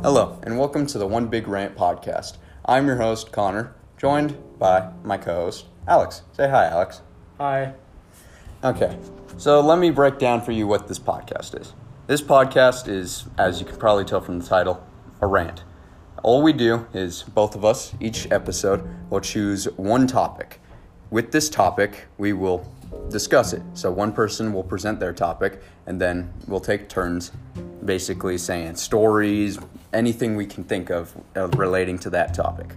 Hello, 0.00 0.38
and 0.44 0.56
welcome 0.56 0.86
to 0.86 0.96
the 0.96 1.08
One 1.08 1.26
Big 1.26 1.48
Rant 1.48 1.74
podcast. 1.74 2.36
I'm 2.64 2.86
your 2.86 2.98
host, 2.98 3.32
Connor, 3.32 3.74
joined 3.96 4.38
by 4.56 4.92
my 5.02 5.18
co 5.18 5.34
host, 5.34 5.66
Alex. 5.88 6.22
Say 6.32 6.48
hi, 6.48 6.66
Alex. 6.66 7.02
Hi. 7.38 7.74
Okay, 8.62 8.96
so 9.38 9.60
let 9.60 9.80
me 9.80 9.90
break 9.90 10.20
down 10.20 10.40
for 10.40 10.52
you 10.52 10.68
what 10.68 10.86
this 10.86 11.00
podcast 11.00 11.60
is. 11.60 11.72
This 12.06 12.22
podcast 12.22 12.86
is, 12.86 13.24
as 13.36 13.58
you 13.58 13.66
can 13.66 13.76
probably 13.76 14.04
tell 14.04 14.20
from 14.20 14.38
the 14.38 14.46
title, 14.46 14.86
a 15.20 15.26
rant. 15.26 15.64
All 16.22 16.42
we 16.42 16.52
do 16.52 16.86
is 16.94 17.24
both 17.24 17.56
of 17.56 17.64
us, 17.64 17.92
each 17.98 18.30
episode, 18.30 18.88
will 19.10 19.20
choose 19.20 19.64
one 19.76 20.06
topic. 20.06 20.60
With 21.10 21.32
this 21.32 21.50
topic, 21.50 22.06
we 22.18 22.32
will 22.32 22.72
discuss 23.10 23.52
it. 23.52 23.62
So 23.74 23.90
one 23.90 24.12
person 24.12 24.52
will 24.52 24.62
present 24.62 25.00
their 25.00 25.12
topic, 25.12 25.62
and 25.86 26.00
then 26.00 26.32
we'll 26.46 26.60
take 26.60 26.88
turns 26.88 27.32
basically 27.84 28.38
saying 28.38 28.76
stories, 28.76 29.58
anything 29.92 30.36
we 30.36 30.46
can 30.46 30.64
think 30.64 30.90
of 30.90 31.14
uh, 31.36 31.48
relating 31.48 31.98
to 32.00 32.10
that 32.10 32.34
topic. 32.34 32.74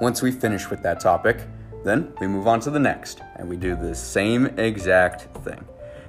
Once 0.00 0.22
we 0.22 0.30
finish 0.30 0.70
with 0.70 0.82
that 0.82 1.00
topic, 1.00 1.38
then 1.84 2.12
we 2.20 2.26
move 2.26 2.46
on 2.46 2.60
to 2.60 2.70
the 2.70 2.78
next, 2.78 3.20
and 3.36 3.48
we 3.48 3.56
do 3.56 3.76
the 3.76 3.94
same 3.94 4.46
exact 4.58 5.22
thing. 5.44 5.64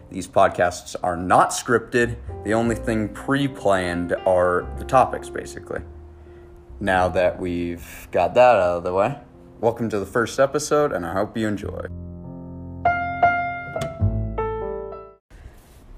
These 0.09 0.27
podcasts 0.27 0.95
are 1.03 1.17
not 1.17 1.49
scripted. 1.49 2.15
The 2.43 2.53
only 2.53 2.75
thing 2.75 3.09
pre 3.09 3.47
planned 3.47 4.13
are 4.25 4.67
the 4.77 4.85
topics, 4.85 5.29
basically. 5.29 5.81
Now 6.79 7.09
that 7.09 7.39
we've 7.39 8.07
got 8.11 8.33
that 8.35 8.55
out 8.55 8.77
of 8.77 8.83
the 8.83 8.93
way, 8.93 9.17
welcome 9.59 9.89
to 9.89 9.99
the 9.99 10.05
first 10.05 10.39
episode, 10.39 10.91
and 10.91 11.05
I 11.05 11.13
hope 11.13 11.37
you 11.37 11.47
enjoy. 11.47 11.87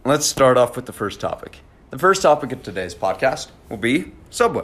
Let's 0.07 0.25
start 0.25 0.57
off 0.57 0.77
with 0.77 0.85
the 0.85 0.93
first 0.93 1.19
topic. 1.19 1.59
The 1.89 1.99
first 1.99 2.21
topic 2.21 2.53
of 2.53 2.63
today's 2.63 2.95
podcast 2.95 3.49
will 3.67 3.75
be 3.75 4.13
Subway. 4.29 4.63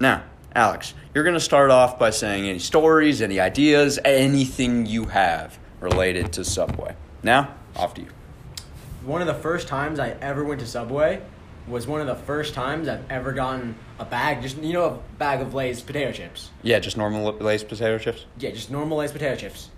Now, 0.00 0.24
Alex, 0.52 0.94
you're 1.14 1.22
going 1.22 1.34
to 1.34 1.38
start 1.38 1.70
off 1.70 1.96
by 1.96 2.10
saying 2.10 2.48
any 2.48 2.58
stories, 2.58 3.22
any 3.22 3.38
ideas, 3.38 4.00
anything 4.04 4.86
you 4.86 5.04
have 5.04 5.60
related 5.78 6.32
to 6.32 6.44
Subway. 6.44 6.96
Now, 7.22 7.54
off 7.76 7.94
to 7.94 8.00
you. 8.00 8.08
One 9.04 9.20
of 9.20 9.28
the 9.28 9.34
first 9.34 9.68
times 9.68 10.00
I 10.00 10.08
ever 10.20 10.42
went 10.42 10.58
to 10.58 10.66
Subway 10.66 11.22
was 11.68 11.86
one 11.86 12.00
of 12.00 12.08
the 12.08 12.16
first 12.16 12.54
times 12.54 12.88
I've 12.88 13.08
ever 13.08 13.32
gotten 13.32 13.76
a 14.00 14.04
bag, 14.04 14.42
just 14.42 14.56
you 14.56 14.72
know, 14.72 14.86
a 14.86 14.98
bag 15.18 15.40
of 15.40 15.54
Lay's 15.54 15.80
potato 15.80 16.10
chips. 16.10 16.50
Yeah, 16.64 16.80
just 16.80 16.96
normal 16.96 17.32
Lay's 17.34 17.62
potato 17.62 17.96
chips. 17.98 18.24
Yeah, 18.38 18.50
just 18.50 18.72
normal 18.72 18.98
Lay's 18.98 19.12
potato 19.12 19.36
chips. 19.36 19.70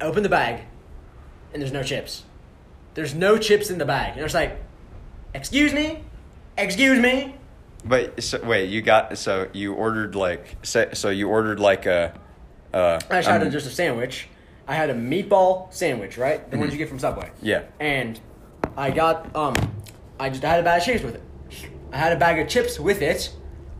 I 0.00 0.04
open 0.04 0.22
the 0.22 0.30
bag, 0.30 0.62
and 1.52 1.60
there's 1.60 1.70
no 1.70 1.82
chips. 1.82 2.22
There's 2.94 3.14
no 3.14 3.38
chips 3.38 3.70
in 3.70 3.78
the 3.78 3.84
bag, 3.84 4.12
and 4.12 4.20
I 4.20 4.24
was 4.24 4.34
like, 4.34 4.60
"Excuse 5.34 5.72
me, 5.72 6.04
excuse 6.56 6.98
me." 6.98 7.36
But 7.84 8.22
so, 8.22 8.42
wait, 8.44 8.70
you 8.70 8.82
got 8.82 9.16
so 9.18 9.48
you 9.52 9.74
ordered 9.74 10.14
like 10.14 10.56
so, 10.62 10.88
so 10.92 11.10
you 11.10 11.28
ordered 11.28 11.60
like 11.60 11.86
a. 11.86 12.18
Uh, 12.72 13.00
I 13.10 13.16
just 13.16 13.28
had 13.28 13.40
um, 13.40 13.48
a, 13.48 13.50
just 13.50 13.66
a 13.66 13.70
sandwich. 13.70 14.28
I 14.66 14.74
had 14.74 14.90
a 14.90 14.94
meatball 14.94 15.72
sandwich, 15.72 16.18
right? 16.18 16.50
The 16.50 16.58
ones 16.58 16.72
you 16.72 16.78
get 16.78 16.88
from 16.88 16.98
Subway. 16.98 17.30
Yeah. 17.40 17.62
And 17.80 18.20
I 18.76 18.90
got 18.90 19.34
um, 19.34 19.54
I 20.20 20.28
just 20.28 20.44
I 20.44 20.50
had 20.50 20.60
a 20.60 20.62
bag 20.62 20.80
of 20.80 20.84
chips 20.84 21.02
with 21.02 21.14
it. 21.14 21.22
I 21.92 21.96
had 21.96 22.12
a 22.12 22.16
bag 22.16 22.38
of 22.38 22.48
chips 22.48 22.78
with 22.78 23.00
it. 23.00 23.32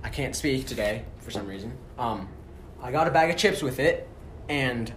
I 0.02 0.08
can't 0.08 0.34
speak 0.34 0.66
today 0.66 1.04
for 1.20 1.30
some 1.30 1.46
reason. 1.46 1.76
Um, 1.98 2.28
I 2.80 2.90
got 2.92 3.06
a 3.06 3.10
bag 3.10 3.28
of 3.30 3.36
chips 3.36 3.62
with 3.62 3.80
it, 3.80 4.08
and 4.48 4.92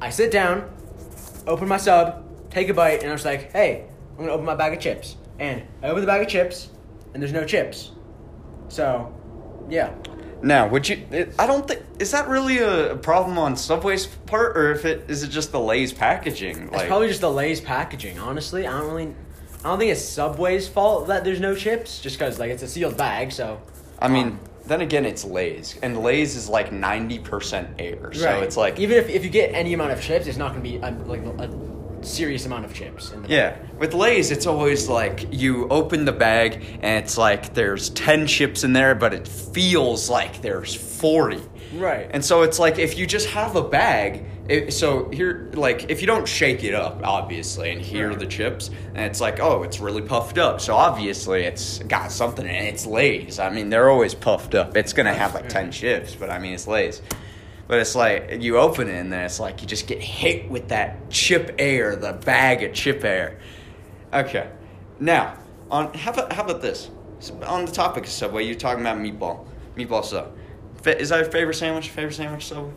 I 0.00 0.10
sit 0.10 0.30
down, 0.30 0.70
open 1.46 1.66
my 1.66 1.78
sub, 1.78 2.23
take 2.54 2.68
a 2.68 2.74
bite, 2.74 3.02
and 3.02 3.10
I 3.10 3.12
was 3.12 3.24
like, 3.24 3.52
"Hey, 3.52 3.84
I'm 4.12 4.24
gonna 4.24 4.32
open 4.32 4.46
my 4.46 4.54
bag 4.54 4.72
of 4.72 4.80
chips." 4.80 5.16
And 5.38 5.62
I 5.82 5.88
open 5.88 6.00
the 6.00 6.06
bag 6.06 6.22
of 6.22 6.28
chips, 6.28 6.70
and 7.12 7.22
there's 7.22 7.32
no 7.32 7.44
chips. 7.44 7.90
So, 8.68 9.12
yeah. 9.68 9.92
Now, 10.42 10.68
would 10.68 10.88
you? 10.88 11.06
I 11.38 11.46
don't 11.46 11.66
think 11.66 11.82
is 11.98 12.10
that 12.10 12.28
really 12.28 12.58
a, 12.58 12.96
problem 12.96 13.38
on 13.38 13.56
Subway's 13.56 14.06
part, 14.06 14.56
or 14.56 14.72
if 14.72 14.84
it 14.84 15.04
is 15.08 15.22
it 15.22 15.28
just 15.28 15.52
the 15.52 15.60
Lay's 15.60 15.92
packaging? 15.92 16.68
It's 16.72 16.84
probably 16.84 17.08
just 17.08 17.22
the 17.22 17.30
Lay's 17.30 17.60
packaging. 17.60 18.18
Honestly, 18.18 18.66
I 18.66 18.78
don't 18.78 18.90
really, 18.90 19.14
I 19.64 19.68
don't 19.68 19.78
think 19.78 19.90
it's 19.90 20.02
Subway's 20.02 20.68
fault 20.68 21.08
that 21.08 21.24
there's 21.24 21.40
no 21.40 21.54
chips, 21.54 21.98
just 22.00 22.18
because 22.18 22.38
like 22.38 22.50
it's 22.50 22.62
a 22.62 22.68
sealed 22.68 22.96
bag. 22.96 23.32
So, 23.32 23.60
I 24.00 24.08
mean, 24.08 24.26
um, 24.26 24.40
then 24.66 24.82
again, 24.82 25.06
it's 25.06 25.24
Lay's, 25.24 25.78
and 25.82 26.02
Lay's 26.02 26.36
is 26.36 26.48
like 26.48 26.72
ninety 26.72 27.18
percent 27.18 27.70
air, 27.78 28.12
so 28.12 28.26
right. 28.26 28.42
it's 28.42 28.56
like 28.56 28.78
even 28.78 28.98
if, 28.98 29.08
if 29.08 29.24
you 29.24 29.30
get 29.30 29.54
any 29.54 29.72
amount 29.72 29.92
of 29.92 30.00
chips, 30.02 30.26
it's 30.26 30.36
not 30.36 30.50
gonna 30.50 30.60
be 30.60 30.76
a, 30.76 30.90
like 31.06 31.22
a 31.22 31.48
serious 32.04 32.46
amount 32.46 32.64
of 32.64 32.74
chips. 32.74 33.10
In 33.12 33.22
the 33.22 33.28
Yeah, 33.28 33.50
bag. 33.50 33.78
with 33.78 33.94
Lay's, 33.94 34.30
it's 34.30 34.46
always 34.46 34.88
like 34.88 35.26
you 35.30 35.68
open 35.68 36.04
the 36.04 36.12
bag 36.12 36.64
and 36.82 37.04
it's 37.04 37.16
like 37.18 37.54
there's 37.54 37.90
10 37.90 38.26
chips 38.26 38.64
in 38.64 38.72
there, 38.72 38.94
but 38.94 39.12
it 39.14 39.26
feels 39.28 40.08
like 40.10 40.42
there's 40.42 40.74
40. 40.74 41.40
Right. 41.74 42.08
And 42.12 42.24
so 42.24 42.42
it's 42.42 42.58
like 42.58 42.78
if 42.78 42.96
you 42.98 43.06
just 43.06 43.28
have 43.30 43.56
a 43.56 43.62
bag, 43.62 44.24
it, 44.48 44.72
so 44.74 45.08
here, 45.10 45.50
like 45.54 45.90
if 45.90 46.02
you 46.02 46.06
don't 46.06 46.28
shake 46.28 46.62
it 46.64 46.74
up, 46.74 47.00
obviously, 47.02 47.70
and 47.70 47.80
here 47.80 48.10
Right. 48.10 48.18
the 48.18 48.26
chips, 48.26 48.68
and 48.94 48.98
it's 49.06 49.20
like, 49.20 49.40
oh, 49.40 49.62
it's 49.62 49.80
really 49.80 50.02
puffed 50.02 50.36
up. 50.38 50.60
So 50.60 50.74
obviously 50.76 51.44
it's 51.44 51.78
got 51.80 52.12
something 52.12 52.44
in 52.46 52.54
it. 52.54 52.74
It's 52.74 52.84
Lay's. 52.86 53.38
I 53.38 53.48
mean, 53.48 53.70
they're 53.70 53.88
always 53.90 54.14
puffed 54.14 54.54
up. 54.54 54.76
It's 54.76 54.92
going 54.92 55.06
to 55.06 55.14
have 55.14 55.34
like 55.34 55.48
10 55.48 55.72
chips, 55.72 56.14
but 56.14 56.28
I 56.30 56.38
mean, 56.38 56.52
it's 56.52 56.66
Lay's. 56.66 57.00
But 57.66 57.78
it's 57.78 57.94
like 57.94 58.42
you 58.42 58.58
open 58.58 58.88
it 58.88 58.98
and 58.98 59.12
then 59.12 59.24
it's 59.24 59.40
like 59.40 59.62
you 59.62 59.66
just 59.66 59.86
get 59.86 60.00
hit 60.02 60.50
with 60.50 60.68
that 60.68 61.08
chip 61.10 61.54
air, 61.58 61.96
the 61.96 62.12
bag 62.12 62.62
of 62.62 62.74
chip 62.74 63.04
air. 63.04 63.38
Okay, 64.12 64.50
now 65.00 65.38
on 65.70 65.92
how 65.94 66.12
about 66.12 66.32
how 66.32 66.44
about 66.44 66.60
this? 66.60 66.90
On 67.46 67.64
the 67.64 67.72
topic 67.72 68.04
of 68.04 68.10
Subway, 68.10 68.44
you're 68.44 68.54
talking 68.54 68.82
about 68.82 68.98
meatball, 68.98 69.46
meatball 69.76 70.04
sub. 70.04 70.36
Fa- 70.82 71.00
Is 71.00 71.08
that 71.08 71.20
your 71.22 71.30
favorite 71.30 71.54
sandwich? 71.54 71.88
Favorite 71.88 72.12
sandwich 72.14 72.46
Subway? 72.46 72.72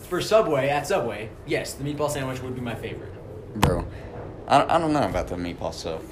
For 0.00 0.20
Subway 0.20 0.68
at 0.68 0.86
Subway, 0.88 1.30
yes, 1.46 1.74
the 1.74 1.84
meatball 1.84 2.10
sandwich 2.10 2.42
would 2.42 2.54
be 2.56 2.60
my 2.60 2.74
favorite. 2.74 3.12
Bro, 3.60 3.86
I 4.48 4.58
don't, 4.58 4.70
I 4.70 4.78
don't 4.78 4.92
know 4.92 5.04
about 5.08 5.28
the 5.28 5.36
meatball 5.36 5.72
sub. 5.72 6.02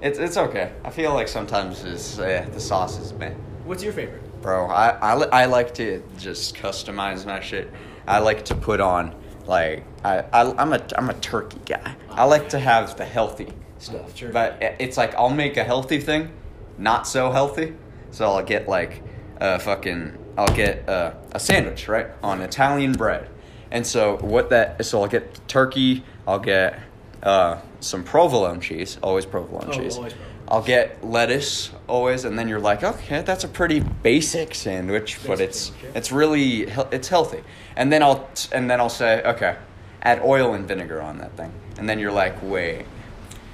It's 0.00 0.18
it's 0.20 0.36
okay. 0.36 0.72
I 0.84 0.90
feel 0.90 1.12
like 1.14 1.26
sometimes 1.26 1.82
it's 1.84 2.18
uh, 2.18 2.46
the 2.52 2.60
sauce 2.60 2.98
is 3.00 3.12
meh. 3.12 3.34
What's 3.64 3.82
your 3.82 3.92
favorite? 3.92 4.22
Bro, 4.42 4.66
I, 4.66 4.90
I, 4.90 5.12
I 5.42 5.44
like 5.46 5.72
to 5.74 6.02
just 6.18 6.56
customize 6.56 7.24
my 7.24 7.40
shit. 7.40 7.70
I 8.06 8.18
like 8.18 8.44
to 8.46 8.54
put 8.56 8.80
on 8.80 9.14
like 9.46 9.84
I, 10.04 10.18
I 10.32 10.52
I'm 10.60 10.72
a 10.72 10.84
I'm 10.98 11.08
a 11.10 11.14
turkey 11.14 11.60
guy. 11.64 11.94
I 12.10 12.24
like 12.24 12.48
to 12.50 12.58
have 12.58 12.96
the 12.96 13.04
healthy 13.04 13.52
stuff. 13.78 14.14
Turkey. 14.16 14.32
But 14.32 14.58
it's 14.80 14.96
like 14.96 15.14
I'll 15.14 15.30
make 15.30 15.56
a 15.56 15.64
healthy 15.64 16.00
thing, 16.00 16.32
not 16.78 17.06
so 17.06 17.30
healthy. 17.30 17.74
So 18.10 18.26
I'll 18.32 18.42
get 18.44 18.68
like 18.68 19.02
a 19.40 19.58
fucking 19.60 20.18
I'll 20.36 20.54
get 20.54 20.88
uh, 20.88 21.12
a 21.32 21.38
sandwich 21.40 21.86
right 21.86 22.08
on 22.22 22.40
Italian 22.40 22.92
bread. 22.92 23.28
And 23.70 23.86
so 23.86 24.16
what 24.18 24.50
that 24.50 24.84
so 24.84 25.02
I'll 25.02 25.08
get 25.08 25.46
turkey. 25.48 26.02
I'll 26.26 26.38
get 26.40 26.80
uh, 27.22 27.60
some 27.80 28.02
provolone 28.02 28.60
cheese. 28.60 28.98
Always 29.02 29.24
provolone 29.26 29.68
Oh, 29.68 29.72
cheese. 29.72 29.96
always 29.96 30.12
provolone. 30.14 30.31
I'll 30.52 30.60
get 30.62 31.02
lettuce 31.02 31.70
always, 31.88 32.26
and 32.26 32.38
then 32.38 32.46
you're 32.46 32.60
like, 32.60 32.82
okay, 32.84 33.22
that's 33.22 33.42
a 33.42 33.48
pretty 33.48 33.80
basic 33.80 34.54
sandwich, 34.54 35.18
but 35.26 35.40
it's 35.40 35.58
sandwich, 35.70 35.82
yeah. 35.82 35.90
it's 35.94 36.12
really 36.12 36.62
it's 36.92 37.08
healthy. 37.08 37.42
And 37.74 37.90
then 37.90 38.02
I'll 38.02 38.28
and 38.52 38.70
then 38.70 38.78
I'll 38.78 38.90
say, 38.90 39.22
okay, 39.22 39.56
add 40.02 40.20
oil 40.22 40.52
and 40.52 40.68
vinegar 40.68 41.00
on 41.00 41.16
that 41.18 41.34
thing, 41.38 41.50
and 41.78 41.88
then 41.88 41.98
you're 41.98 42.12
like, 42.12 42.34
wait, 42.42 42.84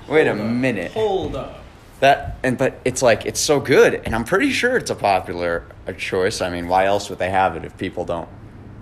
wait 0.08 0.26
a 0.26 0.32
up. 0.32 0.38
minute, 0.38 0.90
Hold 0.90 1.36
up. 1.36 1.60
that 2.00 2.36
and 2.42 2.58
but 2.58 2.80
it's 2.84 3.00
like 3.00 3.26
it's 3.26 3.38
so 3.38 3.60
good, 3.60 3.94
and 4.04 4.12
I'm 4.12 4.24
pretty 4.24 4.50
sure 4.50 4.76
it's 4.76 4.90
a 4.90 4.96
popular 4.96 5.66
a 5.86 5.92
choice. 5.92 6.40
I 6.40 6.50
mean, 6.50 6.66
why 6.66 6.86
else 6.86 7.08
would 7.10 7.20
they 7.20 7.30
have 7.30 7.54
it 7.54 7.64
if 7.64 7.78
people 7.78 8.04
don't 8.04 8.28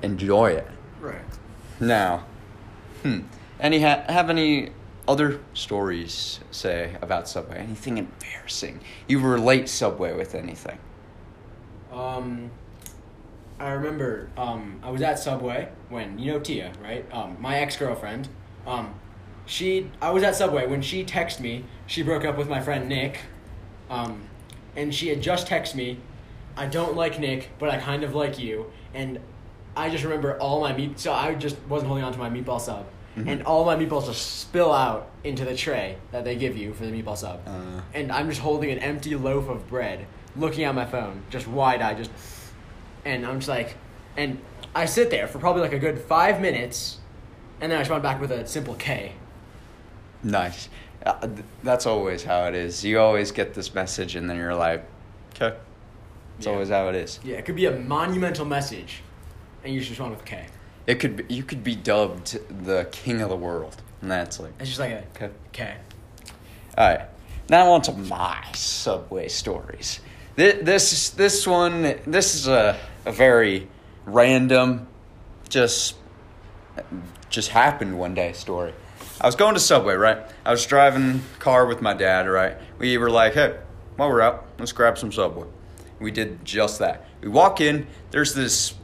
enjoy 0.00 0.52
it? 0.52 0.66
Right. 1.02 1.20
Now, 1.80 2.24
hmm, 3.02 3.20
any 3.60 3.82
ha- 3.82 4.04
have 4.08 4.30
any 4.30 4.70
other 5.08 5.40
stories 5.54 6.40
say 6.50 6.96
about 7.02 7.28
Subway? 7.28 7.58
Anything 7.58 7.98
embarrassing? 7.98 8.80
You 9.06 9.20
relate 9.20 9.68
Subway 9.68 10.14
with 10.14 10.34
anything? 10.34 10.78
Um, 11.92 12.50
I 13.58 13.70
remember 13.70 14.28
um, 14.36 14.80
I 14.82 14.90
was 14.90 15.02
at 15.02 15.18
Subway 15.18 15.68
when 15.88 16.18
you 16.18 16.32
know 16.32 16.40
Tia, 16.40 16.72
right? 16.82 17.06
Um, 17.12 17.36
my 17.40 17.58
ex 17.58 17.76
girlfriend. 17.76 18.28
Um, 18.66 18.94
she 19.46 19.90
I 20.02 20.10
was 20.10 20.22
at 20.22 20.36
Subway 20.36 20.66
when 20.66 20.82
she 20.82 21.04
texted 21.04 21.40
me. 21.40 21.64
She 21.86 22.02
broke 22.02 22.24
up 22.24 22.36
with 22.36 22.48
my 22.48 22.60
friend 22.60 22.88
Nick, 22.88 23.20
um, 23.88 24.28
and 24.74 24.94
she 24.94 25.08
had 25.08 25.22
just 25.22 25.46
texted 25.46 25.76
me. 25.76 25.98
I 26.56 26.66
don't 26.66 26.96
like 26.96 27.18
Nick, 27.18 27.50
but 27.58 27.70
I 27.70 27.78
kind 27.78 28.02
of 28.02 28.14
like 28.14 28.38
you. 28.38 28.70
And 28.92 29.20
I 29.76 29.90
just 29.90 30.04
remember 30.04 30.38
all 30.38 30.60
my 30.60 30.72
meat. 30.72 30.98
So 30.98 31.12
I 31.12 31.34
just 31.34 31.56
wasn't 31.68 31.88
holding 31.88 32.04
on 32.04 32.12
to 32.12 32.18
my 32.18 32.30
meatball 32.30 32.60
sub, 32.60 32.86
and 33.16 33.42
all 33.44 33.64
my 33.64 33.74
meatballs 33.76 34.06
just 34.06 34.40
spill 34.40 34.72
out 34.72 35.10
into 35.24 35.44
the 35.46 35.56
tray 35.56 35.96
that 36.12 36.22
they 36.24 36.36
give 36.36 36.56
you 36.56 36.74
for 36.74 36.84
the 36.84 36.92
meatball 36.92 37.16
sub. 37.16 37.40
Uh. 37.46 37.80
and 37.94 38.12
I'm 38.12 38.28
just 38.28 38.42
holding 38.42 38.70
an 38.70 38.78
empty 38.80 39.14
loaf 39.16 39.48
of 39.48 39.66
bread, 39.68 40.06
looking 40.36 40.64
at 40.64 40.74
my 40.74 40.84
phone, 40.84 41.22
just 41.30 41.46
wide 41.48 41.80
eyed, 41.80 41.96
just. 41.96 42.10
And 43.06 43.24
I'm 43.24 43.36
just 43.38 43.48
like, 43.48 43.76
and 44.16 44.38
I 44.74 44.84
sit 44.86 45.10
there 45.10 45.26
for 45.28 45.38
probably 45.38 45.62
like 45.62 45.72
a 45.72 45.78
good 45.78 45.98
five 45.98 46.40
minutes, 46.40 46.98
and 47.60 47.70
then 47.72 47.78
I 47.78 47.80
respond 47.80 48.02
back 48.02 48.20
with 48.20 48.30
a 48.32 48.46
simple 48.46 48.74
K. 48.74 49.12
Nice. 50.22 50.68
Uh, 51.04 51.20
th- 51.20 51.44
that's 51.62 51.86
always 51.86 52.24
how 52.24 52.46
it 52.46 52.54
is. 52.54 52.84
You 52.84 52.98
always 52.98 53.30
get 53.30 53.54
this 53.54 53.72
message, 53.74 54.16
and 54.16 54.28
then 54.28 54.36
you're 54.36 54.54
like, 54.56 54.84
okay. 55.34 55.56
It's 56.36 56.46
Yeah. 56.46 56.52
always 56.52 56.68
how 56.68 56.88
it 56.88 56.96
is. 56.96 57.20
Yeah, 57.24 57.36
it 57.36 57.44
could 57.46 57.56
be 57.56 57.66
a 57.66 57.70
monumental 57.78 58.44
message, 58.44 59.02
and 59.64 59.72
you 59.72 59.78
just 59.80 59.90
respond 59.90 60.10
with 60.10 60.24
K. 60.24 60.46
It 60.86 61.00
could 61.00 61.16
be, 61.16 61.34
you 61.34 61.42
could 61.42 61.64
be 61.64 61.74
dubbed 61.74 62.38
the 62.64 62.88
king 62.92 63.20
of 63.20 63.28
the 63.28 63.36
world, 63.36 63.82
and 64.02 64.10
that's 64.10 64.38
like 64.38 64.52
It's 64.60 64.68
just 64.68 64.80
like 64.80 64.92
a 64.92 65.04
okay. 65.16 65.30
K. 65.52 65.76
All 66.78 66.88
right, 66.88 67.08
now 67.48 67.72
on 67.72 67.82
to 67.82 67.92
my 67.92 68.44
subway 68.52 69.28
stories. 69.28 70.00
This 70.36 70.62
this 70.62 71.10
this 71.10 71.46
one 71.46 71.82
this 72.06 72.34
is 72.34 72.46
a 72.46 72.78
a 73.04 73.12
very 73.12 73.68
random, 74.04 74.86
just 75.48 75.96
just 77.30 77.48
happened 77.50 77.98
one 77.98 78.14
day 78.14 78.32
story. 78.32 78.72
I 79.20 79.26
was 79.26 79.34
going 79.34 79.54
to 79.54 79.60
Subway, 79.60 79.94
right? 79.94 80.18
I 80.44 80.50
was 80.50 80.66
driving 80.66 81.22
car 81.38 81.66
with 81.66 81.80
my 81.80 81.94
dad, 81.94 82.28
right? 82.28 82.56
We 82.78 82.98
were 82.98 83.10
like, 83.10 83.32
hey, 83.32 83.58
while 83.96 84.10
we're 84.10 84.20
out, 84.20 84.46
let's 84.58 84.72
grab 84.72 84.98
some 84.98 85.10
Subway. 85.10 85.46
We 85.98 86.10
did 86.10 86.44
just 86.44 86.78
that. 86.80 87.06
We 87.22 87.28
walk 87.28 87.60
in, 87.62 87.86
there's 88.10 88.34
this 88.34 88.74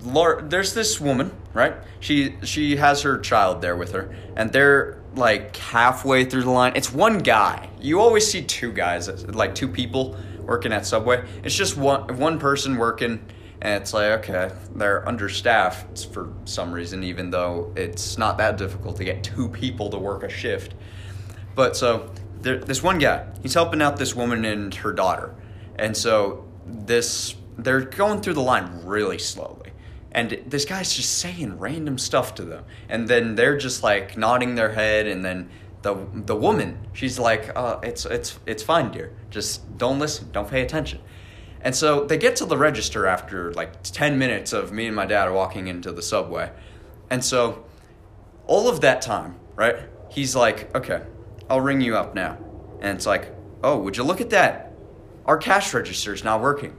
there's 0.00 0.74
this 0.74 1.00
woman, 1.00 1.32
right? 1.52 1.74
She 2.00 2.36
she 2.42 2.76
has 2.76 3.02
her 3.02 3.18
child 3.18 3.62
there 3.62 3.76
with 3.76 3.92
her, 3.92 4.14
and 4.36 4.52
they're 4.52 5.00
like 5.14 5.56
halfway 5.56 6.24
through 6.24 6.42
the 6.42 6.50
line. 6.50 6.72
It's 6.74 6.92
one 6.92 7.18
guy. 7.18 7.70
You 7.80 8.00
always 8.00 8.26
see 8.30 8.42
two 8.42 8.72
guys, 8.72 9.08
like 9.28 9.54
two 9.54 9.68
people 9.68 10.16
working 10.42 10.72
at 10.72 10.86
Subway. 10.86 11.24
It's 11.42 11.54
just 11.54 11.76
one 11.76 12.16
one 12.18 12.38
person 12.38 12.76
working, 12.76 13.24
and 13.60 13.82
it's 13.82 13.92
like 13.92 14.28
okay, 14.28 14.52
they're 14.74 15.06
understaffed 15.08 16.12
for 16.12 16.32
some 16.44 16.72
reason, 16.72 17.02
even 17.04 17.30
though 17.30 17.72
it's 17.76 18.18
not 18.18 18.38
that 18.38 18.58
difficult 18.58 18.96
to 18.96 19.04
get 19.04 19.24
two 19.24 19.48
people 19.48 19.90
to 19.90 19.98
work 19.98 20.22
a 20.22 20.28
shift. 20.28 20.74
But 21.54 21.76
so 21.76 22.12
there, 22.40 22.58
this 22.58 22.82
one 22.82 22.98
guy, 22.98 23.26
he's 23.42 23.54
helping 23.54 23.80
out 23.80 23.96
this 23.96 24.14
woman 24.14 24.44
and 24.44 24.74
her 24.74 24.92
daughter, 24.92 25.34
and 25.76 25.96
so 25.96 26.46
this 26.66 27.36
they're 27.58 27.80
going 27.82 28.20
through 28.20 28.34
the 28.34 28.42
line 28.42 28.84
really 28.84 29.18
slowly, 29.18 29.63
and 30.14 30.42
this 30.46 30.64
guy's 30.64 30.94
just 30.94 31.18
saying 31.18 31.58
random 31.58 31.98
stuff 31.98 32.34
to 32.36 32.44
them, 32.44 32.64
and 32.88 33.08
then 33.08 33.34
they're 33.34 33.58
just 33.58 33.82
like 33.82 34.16
nodding 34.16 34.54
their 34.54 34.72
head, 34.72 35.06
and 35.06 35.24
then 35.24 35.50
the 35.82 36.06
the 36.14 36.36
woman, 36.36 36.78
she's 36.92 37.18
like, 37.18 37.50
uh, 37.56 37.80
"It's 37.82 38.06
it's 38.06 38.38
it's 38.46 38.62
fine, 38.62 38.90
dear. 38.90 39.12
Just 39.30 39.76
don't 39.76 39.98
listen, 39.98 40.30
don't 40.32 40.48
pay 40.48 40.62
attention." 40.62 41.00
And 41.60 41.74
so 41.74 42.04
they 42.04 42.18
get 42.18 42.36
to 42.36 42.46
the 42.46 42.58
register 42.58 43.06
after 43.06 43.52
like 43.52 43.82
ten 43.82 44.18
minutes 44.18 44.52
of 44.52 44.72
me 44.72 44.86
and 44.86 44.96
my 44.96 45.06
dad 45.06 45.30
walking 45.30 45.66
into 45.66 45.92
the 45.92 46.02
subway, 46.02 46.50
and 47.10 47.24
so 47.24 47.64
all 48.46 48.68
of 48.68 48.80
that 48.82 49.02
time, 49.02 49.36
right? 49.56 49.76
He's 50.10 50.36
like, 50.36 50.74
okay, 50.76 51.02
I'll 51.48 51.60
ring 51.60 51.80
you 51.80 51.96
up 51.96 52.14
now. 52.14 52.38
And 52.80 52.96
it's 52.96 53.06
like, 53.06 53.32
oh, 53.62 53.78
would 53.78 53.96
you 53.96 54.04
look 54.04 54.20
at 54.20 54.30
that? 54.30 54.72
Our 55.26 55.38
cash 55.38 55.72
register 55.72 56.12
is 56.12 56.24
not 56.24 56.40
working. 56.40 56.76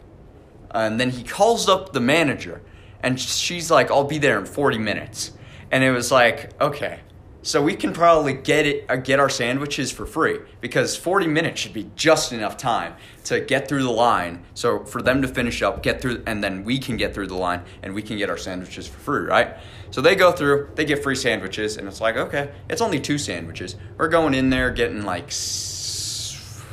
And 0.71 0.99
then 0.99 1.09
he 1.09 1.23
calls 1.23 1.67
up 1.67 1.93
the 1.93 1.99
manager, 1.99 2.61
and 3.05 3.19
she's 3.19 3.69
like, 3.69 3.91
I'll 3.91 4.03
be 4.03 4.17
there 4.17 4.39
in 4.39 4.45
40 4.45 4.79
minutes. 4.79 5.31
And 5.71 5.83
it 5.83 5.91
was 5.91 6.11
like, 6.11 6.59
okay, 6.59 7.01
so 7.43 7.61
we 7.61 7.75
can 7.75 7.93
probably 7.93 8.33
get 8.33 8.65
it, 8.65 8.85
uh, 8.89 8.95
get 8.95 9.19
our 9.19 9.29
sandwiches 9.29 9.91
for 9.91 10.07
free 10.07 10.39
because 10.59 10.97
40 10.97 11.27
minutes 11.27 11.61
should 11.61 11.73
be 11.73 11.91
just 11.95 12.33
enough 12.33 12.57
time 12.57 12.95
to 13.25 13.39
get 13.39 13.67
through 13.67 13.83
the 13.83 13.91
line. 13.91 14.43
So 14.55 14.83
for 14.85 15.03
them 15.03 15.21
to 15.21 15.27
finish 15.27 15.61
up, 15.61 15.83
get 15.83 16.01
through, 16.01 16.23
and 16.25 16.43
then 16.43 16.63
we 16.63 16.79
can 16.79 16.97
get 16.97 17.13
through 17.13 17.27
the 17.27 17.35
line 17.35 17.61
and 17.83 17.93
we 17.93 18.01
can 18.01 18.17
get 18.17 18.31
our 18.31 18.37
sandwiches 18.37 18.87
for 18.87 18.97
free, 18.97 19.27
right? 19.27 19.57
So 19.91 20.01
they 20.01 20.15
go 20.15 20.31
through, 20.31 20.71
they 20.73 20.85
get 20.85 21.03
free 21.03 21.15
sandwiches, 21.15 21.77
and 21.77 21.87
it's 21.87 22.01
like, 22.01 22.17
okay, 22.17 22.51
it's 22.71 22.81
only 22.81 22.99
two 22.99 23.19
sandwiches. 23.19 23.75
We're 23.97 24.09
going 24.09 24.33
in 24.33 24.49
there 24.49 24.71
getting 24.71 25.03
like 25.03 25.31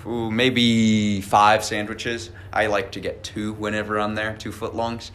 ooh, 0.06 0.30
maybe 0.30 1.20
five 1.20 1.62
sandwiches. 1.62 2.30
I 2.50 2.68
like 2.68 2.92
to 2.92 3.00
get 3.00 3.22
two 3.22 3.52
whenever 3.52 4.00
I'm 4.00 4.14
there, 4.14 4.34
two 4.34 4.52
foot 4.52 4.74
longs. 4.74 5.12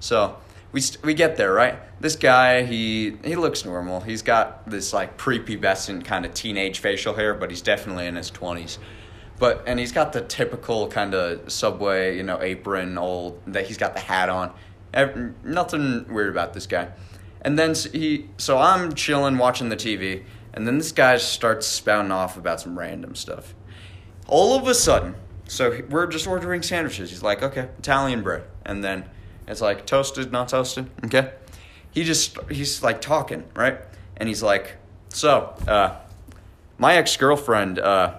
So 0.00 0.38
we 0.72 0.80
st- 0.80 1.04
we 1.04 1.14
get 1.14 1.36
there, 1.36 1.52
right? 1.52 1.78
This 2.00 2.16
guy, 2.16 2.64
he 2.64 3.16
he 3.24 3.36
looks 3.36 3.64
normal. 3.64 4.00
He's 4.00 4.22
got 4.22 4.68
this 4.68 4.92
like 4.92 5.16
prepubescent 5.16 6.04
kind 6.04 6.26
of 6.26 6.34
teenage 6.34 6.80
facial 6.80 7.14
hair, 7.14 7.34
but 7.34 7.50
he's 7.50 7.62
definitely 7.62 8.06
in 8.06 8.16
his 8.16 8.30
twenties. 8.30 8.78
But 9.38 9.64
and 9.66 9.78
he's 9.78 9.92
got 9.92 10.12
the 10.12 10.22
typical 10.22 10.88
kind 10.88 11.14
of 11.14 11.50
subway, 11.52 12.16
you 12.16 12.22
know, 12.22 12.40
apron, 12.40 12.98
old 12.98 13.40
that 13.46 13.66
he's 13.66 13.76
got 13.76 13.94
the 13.94 14.00
hat 14.00 14.28
on. 14.28 14.52
Nothing 15.44 16.06
weird 16.08 16.30
about 16.30 16.54
this 16.54 16.66
guy. 16.66 16.88
And 17.42 17.58
then 17.58 17.74
he, 17.74 18.28
so 18.38 18.58
I'm 18.58 18.94
chilling 18.94 19.38
watching 19.38 19.68
the 19.68 19.76
TV, 19.76 20.24
and 20.54 20.66
then 20.66 20.78
this 20.78 20.90
guy 20.90 21.16
starts 21.18 21.66
spouting 21.66 22.10
off 22.10 22.36
about 22.36 22.60
some 22.60 22.78
random 22.78 23.14
stuff. 23.14 23.54
All 24.26 24.58
of 24.58 24.66
a 24.66 24.74
sudden, 24.74 25.14
so 25.46 25.80
we're 25.88 26.06
just 26.06 26.26
ordering 26.26 26.62
sandwiches. 26.62 27.10
He's 27.10 27.22
like, 27.22 27.42
okay, 27.42 27.68
Italian 27.78 28.22
bread, 28.22 28.44
and 28.64 28.82
then 28.82 29.08
it's 29.46 29.60
like 29.60 29.86
toasted, 29.86 30.32
not 30.32 30.48
toasted. 30.48 30.90
Okay, 31.04 31.32
he 31.90 32.04
just 32.04 32.38
he's 32.50 32.82
like 32.82 33.00
talking 33.00 33.44
right, 33.54 33.78
and 34.16 34.28
he's 34.28 34.42
like, 34.42 34.76
so 35.08 35.54
uh, 35.66 35.96
my 36.78 36.96
ex 36.96 37.16
girlfriend, 37.16 37.78
uh, 37.78 38.14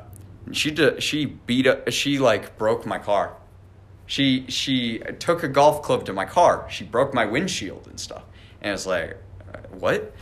she 0.51 0.71
d- 0.71 0.99
she 0.99 1.25
beat 1.25 1.67
up, 1.67 1.89
she 1.91 2.19
like 2.19 2.57
broke 2.57 2.85
my 2.85 2.99
car. 2.99 3.35
She 4.05 4.45
she 4.47 4.99
took 5.19 5.43
a 5.43 5.47
golf 5.47 5.81
club 5.81 6.05
to 6.05 6.13
my 6.13 6.25
car. 6.25 6.65
She 6.69 6.85
broke 6.85 7.13
my 7.13 7.25
windshield 7.25 7.87
and 7.87 7.99
stuff. 7.99 8.23
And 8.61 8.73
it's 8.73 8.85
like, 8.85 9.17
uh, 9.53 9.59
what? 9.77 10.13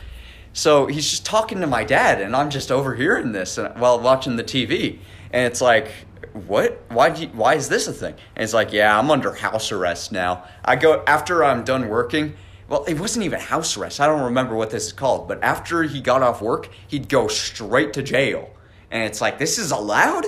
So 0.52 0.86
he's 0.86 1.08
just 1.10 1.24
talking 1.24 1.60
to 1.60 1.66
my 1.66 1.84
dad, 1.84 2.20
and 2.20 2.34
I'm 2.34 2.50
just 2.50 2.72
overhearing 2.72 3.32
this 3.32 3.58
while 3.76 4.00
watching 4.00 4.36
the 4.36 4.44
TV. 4.44 4.98
And 5.30 5.44
it's 5.44 5.60
like, 5.60 5.92
what? 6.46 6.82
Why? 6.90 7.08
You, 7.08 7.28
why 7.28 7.54
is 7.54 7.68
this 7.68 7.88
a 7.88 7.92
thing? 7.92 8.14
And 8.34 8.44
it's 8.44 8.54
like, 8.54 8.72
yeah, 8.72 8.98
I'm 8.98 9.10
under 9.10 9.32
house 9.32 9.72
arrest 9.72 10.12
now. 10.12 10.44
I 10.64 10.76
go 10.76 11.02
after 11.06 11.44
I'm 11.44 11.64
done 11.64 11.88
working. 11.88 12.34
Well, 12.68 12.84
it 12.84 12.98
wasn't 12.98 13.24
even 13.24 13.40
house 13.40 13.76
arrest. 13.76 14.00
I 14.00 14.06
don't 14.06 14.22
remember 14.22 14.56
what 14.56 14.70
this 14.70 14.86
is 14.86 14.92
called. 14.92 15.28
But 15.28 15.42
after 15.42 15.84
he 15.84 16.00
got 16.00 16.22
off 16.22 16.42
work, 16.42 16.68
he'd 16.88 17.08
go 17.08 17.28
straight 17.28 17.92
to 17.94 18.02
jail. 18.02 18.50
And 18.90 19.02
it's 19.04 19.20
like, 19.20 19.38
this 19.38 19.58
is 19.58 19.70
allowed? 19.70 20.26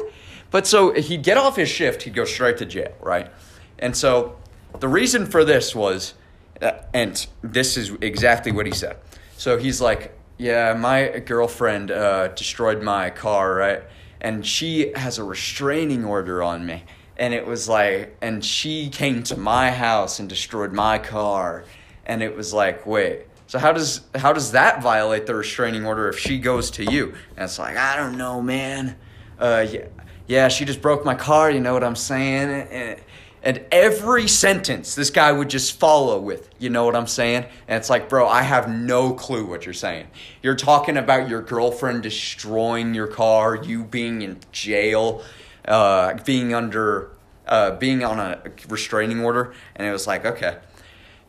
But 0.50 0.66
so 0.66 0.92
he'd 0.92 1.22
get 1.22 1.36
off 1.36 1.56
his 1.56 1.68
shift, 1.68 2.02
he'd 2.02 2.14
go 2.14 2.24
straight 2.24 2.56
to 2.58 2.64
jail, 2.64 2.94
right? 3.00 3.30
And 3.78 3.96
so 3.96 4.36
the 4.78 4.88
reason 4.88 5.26
for 5.26 5.44
this 5.44 5.74
was, 5.74 6.14
uh, 6.62 6.72
and 6.94 7.26
this 7.42 7.76
is 7.76 7.90
exactly 8.00 8.52
what 8.52 8.66
he 8.66 8.72
said. 8.72 8.96
So 9.36 9.58
he's 9.58 9.80
like, 9.80 10.18
yeah, 10.38 10.74
my 10.74 11.18
girlfriend 11.18 11.90
uh, 11.90 12.28
destroyed 12.28 12.82
my 12.82 13.10
car, 13.10 13.54
right? 13.54 13.82
And 14.20 14.44
she 14.46 14.92
has 14.94 15.18
a 15.18 15.24
restraining 15.24 16.04
order 16.04 16.42
on 16.42 16.66
me. 16.66 16.84
And 17.16 17.34
it 17.34 17.46
was 17.46 17.68
like, 17.68 18.16
and 18.20 18.44
she 18.44 18.88
came 18.90 19.22
to 19.24 19.36
my 19.36 19.70
house 19.70 20.20
and 20.20 20.28
destroyed 20.28 20.72
my 20.72 20.98
car. 20.98 21.64
And 22.06 22.22
it 22.22 22.36
was 22.36 22.52
like, 22.52 22.86
wait, 22.86 23.26
so 23.48 23.58
how 23.58 23.72
does 23.72 24.02
how 24.14 24.32
does 24.32 24.52
that 24.52 24.82
violate 24.82 25.26
the 25.26 25.34
restraining 25.34 25.86
order 25.86 26.08
if 26.08 26.18
she 26.18 26.38
goes 26.38 26.70
to 26.72 26.84
you? 26.84 27.14
And 27.36 27.44
it's 27.44 27.58
like, 27.58 27.76
I 27.76 27.96
don't 27.96 28.18
know, 28.18 28.42
man. 28.42 28.96
Uh, 29.38 29.66
yeah, 29.68 29.86
yeah, 30.26 30.48
she 30.48 30.64
just 30.66 30.82
broke 30.82 31.04
my 31.04 31.14
car. 31.14 31.50
You 31.50 31.60
know 31.60 31.72
what 31.72 31.82
I'm 31.82 31.96
saying? 31.96 32.68
And, 32.70 33.00
and 33.42 33.64
every 33.70 34.28
sentence 34.28 34.94
this 34.94 35.10
guy 35.10 35.32
would 35.32 35.50
just 35.50 35.78
follow 35.78 36.18
with, 36.20 36.50
you 36.58 36.70
know 36.70 36.84
what 36.84 36.96
I'm 36.96 37.06
saying? 37.06 37.44
And 37.66 37.78
it's 37.78 37.90
like, 37.90 38.08
bro, 38.08 38.28
I 38.28 38.42
have 38.42 38.68
no 38.68 39.12
clue 39.12 39.46
what 39.46 39.64
you're 39.64 39.72
saying. 39.72 40.08
You're 40.42 40.56
talking 40.56 40.96
about 40.96 41.28
your 41.28 41.42
girlfriend 41.42 42.02
destroying 42.02 42.94
your 42.94 43.06
car, 43.06 43.56
you 43.56 43.84
being 43.84 44.22
in 44.22 44.38
jail, 44.52 45.22
uh, 45.66 46.14
being 46.24 46.54
under, 46.54 47.10
uh, 47.46 47.72
being 47.72 48.04
on 48.04 48.18
a 48.18 48.42
restraining 48.68 49.20
order, 49.20 49.52
and 49.76 49.86
it 49.86 49.92
was 49.92 50.06
like, 50.06 50.24
okay, 50.24 50.58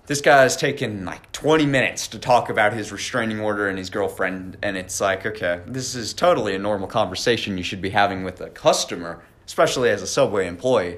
this 0.08 0.22
guy's 0.22 0.58
taken 0.58 1.06
like 1.06 1.32
20 1.34 1.68
minutes 1.68 2.08
to 2.08 2.18
talk 2.18 2.50
about 2.50 2.74
his 2.74 2.92
restraining 2.92 3.40
order 3.40 3.68
and 3.68 3.78
his 3.78 3.92
girlfriend, 3.92 4.58
and 4.64 4.76
it's 4.76 5.00
like, 5.00 5.24
okay, 5.26 5.62
this 5.68 5.94
is 5.94 6.14
totally 6.14 6.56
a 6.56 6.60
normal 6.60 6.88
conversation 6.88 7.58
you 7.58 7.64
should 7.64 7.82
be 7.82 7.92
having 7.92 8.24
with 8.24 8.42
a 8.42 8.50
customer, 8.50 9.22
especially 9.46 9.90
as 9.92 10.02
a 10.02 10.08
Subway 10.08 10.48
employee. 10.48 10.98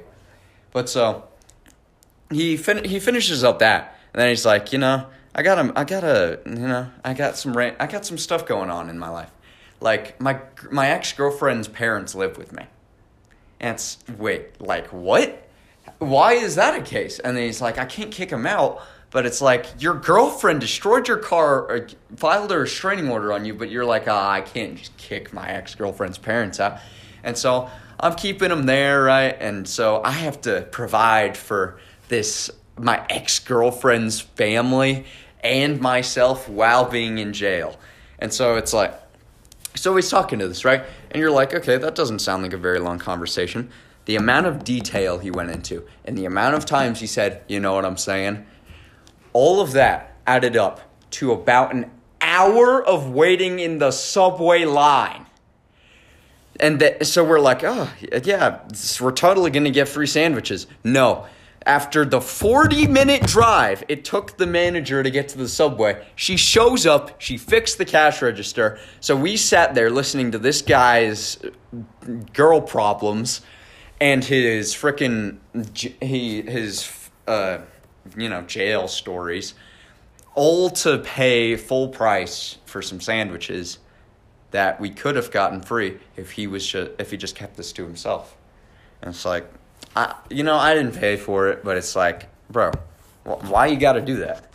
But 0.71 0.89
so 0.89 1.27
he 2.31 2.57
fin- 2.57 2.85
he 2.85 2.99
finishes 2.99 3.43
up 3.43 3.59
that, 3.59 3.97
and 4.13 4.21
then 4.21 4.29
he's 4.29 4.45
like, 4.45 4.71
you 4.73 4.79
know, 4.79 5.07
I 5.35 5.43
got 5.43 5.59
a, 5.59 5.73
I 5.75 5.83
got 5.83 6.03
a, 6.03 6.39
you 6.45 6.55
know, 6.55 6.89
I 7.03 7.13
got 7.13 7.37
some 7.37 7.55
ra- 7.55 7.75
I 7.79 7.87
got 7.87 8.05
some 8.05 8.17
stuff 8.17 8.45
going 8.45 8.69
on 8.69 8.89
in 8.89 8.97
my 8.99 9.09
life. 9.09 9.31
Like 9.79 10.19
my 10.19 10.39
my 10.71 10.89
ex 10.89 11.13
girlfriend's 11.13 11.67
parents 11.67 12.15
live 12.15 12.37
with 12.37 12.53
me, 12.53 12.65
and 13.59 13.75
it's 13.75 13.97
wait, 14.17 14.61
like 14.61 14.87
what? 14.87 15.47
Why 15.99 16.33
is 16.33 16.55
that 16.55 16.79
a 16.79 16.81
case? 16.83 17.19
And 17.19 17.35
then 17.35 17.43
he's 17.43 17.61
like, 17.61 17.77
I 17.77 17.85
can't 17.85 18.11
kick 18.11 18.31
him 18.31 18.45
out. 18.45 18.81
But 19.11 19.25
it's 19.25 19.41
like 19.41 19.65
your 19.77 19.95
girlfriend 19.95 20.61
destroyed 20.61 21.09
your 21.09 21.17
car, 21.17 21.69
or 21.69 21.87
filed 22.15 22.51
a 22.51 22.57
restraining 22.59 23.09
order 23.09 23.33
on 23.33 23.43
you, 23.43 23.53
but 23.53 23.69
you're 23.69 23.83
like, 23.83 24.07
ah, 24.07 24.31
I 24.31 24.39
can't 24.39 24.77
just 24.77 24.95
kick 24.95 25.33
my 25.33 25.49
ex 25.49 25.75
girlfriend's 25.75 26.17
parents 26.17 26.61
out. 26.61 26.79
And 27.21 27.37
so 27.37 27.69
I'm 27.99 28.15
keeping 28.15 28.49
them 28.49 28.65
there, 28.65 29.03
right? 29.03 29.35
And 29.39 29.67
so 29.67 30.01
I 30.03 30.11
have 30.11 30.41
to 30.41 30.67
provide 30.71 31.37
for 31.37 31.79
this 32.07 32.49
my 32.77 33.05
ex 33.09 33.39
girlfriend's 33.39 34.19
family 34.19 35.05
and 35.43 35.79
myself 35.79 36.49
while 36.49 36.85
being 36.85 37.17
in 37.17 37.33
jail. 37.33 37.77
And 38.19 38.33
so 38.33 38.55
it's 38.55 38.73
like, 38.73 38.93
so 39.75 39.95
he's 39.95 40.09
talking 40.09 40.39
to 40.39 40.47
this, 40.47 40.65
right? 40.65 40.83
And 41.11 41.19
you're 41.19 41.31
like, 41.31 41.53
okay, 41.53 41.77
that 41.77 41.95
doesn't 41.95 42.19
sound 42.19 42.43
like 42.43 42.53
a 42.53 42.57
very 42.57 42.79
long 42.79 42.99
conversation. 42.99 43.69
the 44.05 44.15
amount 44.15 44.47
of 44.47 44.63
detail 44.63 45.19
he 45.19 45.29
went 45.29 45.51
into 45.51 45.87
and 46.05 46.17
the 46.17 46.25
amount 46.25 46.55
of 46.55 46.65
times 46.65 46.99
he 46.99 47.07
said, 47.07 47.43
you 47.47 47.59
know 47.59 47.73
what 47.73 47.85
I'm 47.85 47.97
saying? 47.97 48.45
All 49.33 49.61
of 49.61 49.73
that 49.73 50.17
added 50.25 50.57
up 50.57 50.81
to 51.11 51.31
about 51.31 51.73
an 51.73 51.89
hour 52.19 52.83
of 52.83 53.09
waiting 53.11 53.59
in 53.59 53.77
the 53.77 53.91
subway 53.91 54.65
line. 54.65 55.25
And 56.61 56.79
th- 56.79 57.03
so 57.05 57.23
we're 57.23 57.39
like, 57.39 57.63
oh, 57.63 57.91
yeah, 58.23 58.59
we're 59.01 59.11
totally 59.11 59.49
to 59.65 59.71
get 59.71 59.87
free 59.87 60.07
sandwiches. 60.07 60.67
No. 60.83 61.25
After 61.65 62.05
the 62.05 62.21
40 62.21 62.87
minute 62.87 63.21
drive 63.23 63.83
it 63.87 64.03
took 64.03 64.37
the 64.37 64.47
manager 64.47 65.03
to 65.03 65.11
get 65.11 65.29
to 65.29 65.37
the 65.37 65.47
subway, 65.47 66.03
she 66.15 66.37
shows 66.37 66.85
up, 66.87 67.21
she 67.21 67.37
fixed 67.37 67.77
the 67.77 67.85
cash 67.85 68.21
register. 68.21 68.79
So 68.99 69.15
we 69.15 69.37
sat 69.37 69.75
there 69.75 69.91
listening 69.91 70.31
to 70.31 70.39
this 70.39 70.61
guy's 70.63 71.37
girl 72.33 72.61
problems 72.61 73.41
and 74.01 74.25
his 74.25 74.73
freaking 74.73 75.37
he 76.01 76.41
his 76.41 76.91
uh 77.27 77.59
you 78.17 78.27
know 78.27 78.41
jail 78.41 78.87
stories 78.87 79.53
all 80.33 80.69
to 80.71 80.97
pay 80.97 81.55
full 81.55 81.87
price 81.87 82.57
for 82.65 82.81
some 82.81 82.99
sandwiches 82.99 83.77
that 84.51 84.79
we 84.79 84.89
could 84.89 85.15
have 85.15 85.31
gotten 85.31 85.61
free 85.61 85.97
if 86.15 86.31
he 86.31 86.47
was 86.47 86.65
just, 86.67 86.91
if 86.99 87.11
he 87.11 87.17
just 87.17 87.35
kept 87.35 87.57
this 87.57 87.71
to 87.73 87.83
himself 87.83 88.37
and 89.01 89.13
it's 89.13 89.25
like 89.25 89.51
I, 89.95 90.15
you 90.29 90.43
know 90.43 90.55
i 90.55 90.73
didn't 90.73 90.95
pay 90.95 91.17
for 91.17 91.49
it 91.49 91.63
but 91.63 91.77
it's 91.77 91.95
like 91.95 92.29
bro 92.49 92.71
why 93.23 93.67
you 93.67 93.77
got 93.77 93.93
to 93.93 94.01
do 94.01 94.17
that 94.17 94.45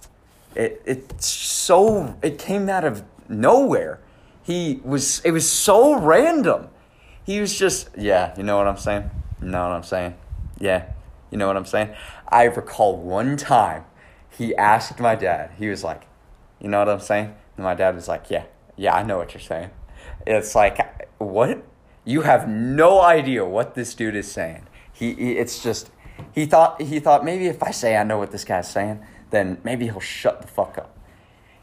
it 0.54 0.82
it's 0.84 1.26
so 1.26 2.16
it 2.22 2.38
came 2.38 2.68
out 2.68 2.84
of 2.84 3.02
nowhere 3.28 4.00
he 4.42 4.80
was 4.84 5.20
it 5.24 5.32
was 5.32 5.48
so 5.48 5.98
random 5.98 6.68
he 7.24 7.40
was 7.40 7.58
just 7.58 7.88
yeah 7.96 8.34
you 8.36 8.42
know 8.42 8.56
what 8.56 8.68
i'm 8.68 8.78
saying 8.78 9.10
you 9.40 9.48
know 9.48 9.68
what 9.68 9.76
I'm 9.76 9.82
saying? 9.82 10.14
Yeah, 10.58 10.86
you 11.30 11.38
know 11.38 11.46
what 11.46 11.56
I'm 11.56 11.66
saying? 11.66 11.94
I 12.28 12.44
recall 12.44 12.96
one 12.96 13.36
time 13.36 13.84
he 14.30 14.54
asked 14.56 14.98
my 14.98 15.14
dad, 15.14 15.52
he 15.58 15.68
was 15.68 15.84
like, 15.84 16.02
You 16.60 16.68
know 16.68 16.78
what 16.78 16.88
I'm 16.88 17.00
saying? 17.00 17.34
And 17.56 17.64
my 17.64 17.74
dad 17.74 17.94
was 17.94 18.08
like, 18.08 18.30
Yeah, 18.30 18.44
yeah, 18.76 18.94
I 18.94 19.02
know 19.02 19.18
what 19.18 19.34
you're 19.34 19.40
saying. 19.40 19.70
It's 20.26 20.54
like, 20.54 21.08
What? 21.18 21.64
You 22.04 22.22
have 22.22 22.48
no 22.48 23.00
idea 23.00 23.44
what 23.44 23.74
this 23.74 23.94
dude 23.94 24.14
is 24.14 24.30
saying. 24.30 24.66
He, 24.92 25.14
he 25.14 25.32
it's 25.32 25.62
just 25.62 25.90
he 26.32 26.46
thought 26.46 26.80
he 26.80 27.00
thought 27.00 27.24
maybe 27.24 27.46
if 27.46 27.62
I 27.62 27.72
say 27.72 27.96
I 27.96 28.04
know 28.04 28.18
what 28.18 28.30
this 28.30 28.44
guy's 28.44 28.70
saying, 28.70 29.04
then 29.30 29.58
maybe 29.64 29.86
he'll 29.86 30.00
shut 30.00 30.40
the 30.40 30.48
fuck 30.48 30.78
up. 30.78 30.96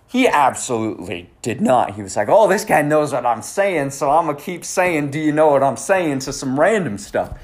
He 0.05 0.27
absolutely 0.27 1.32
did 1.41 1.62
not. 1.62 1.96
He 1.96 2.03
was 2.03 2.15
like, 2.15 2.27
"Oh, 2.29 2.48
this 2.48 2.65
guy 2.65 2.82
knows 2.82 3.13
what 3.13 3.25
I'm 3.25 3.41
saying, 3.41 3.91
so 3.91 4.12
I'm 4.12 4.25
gonna 4.25 4.38
keep 4.38 4.63
saying, 4.65 5.12
do 5.12 5.20
you 5.20 5.32
know 5.32 5.48
what 5.48 5.63
I'm 5.63 5.77
saying?" 5.77 6.20
to 6.20 6.34
some 6.34 6.60
random 6.60 6.98
stuff. 6.98 7.39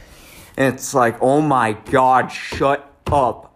And 0.59 0.73
it's 0.73 0.93
like, 0.93 1.15
oh 1.21 1.41
my 1.41 1.71
God, 1.71 2.27
shut 2.33 2.93
up. 3.07 3.55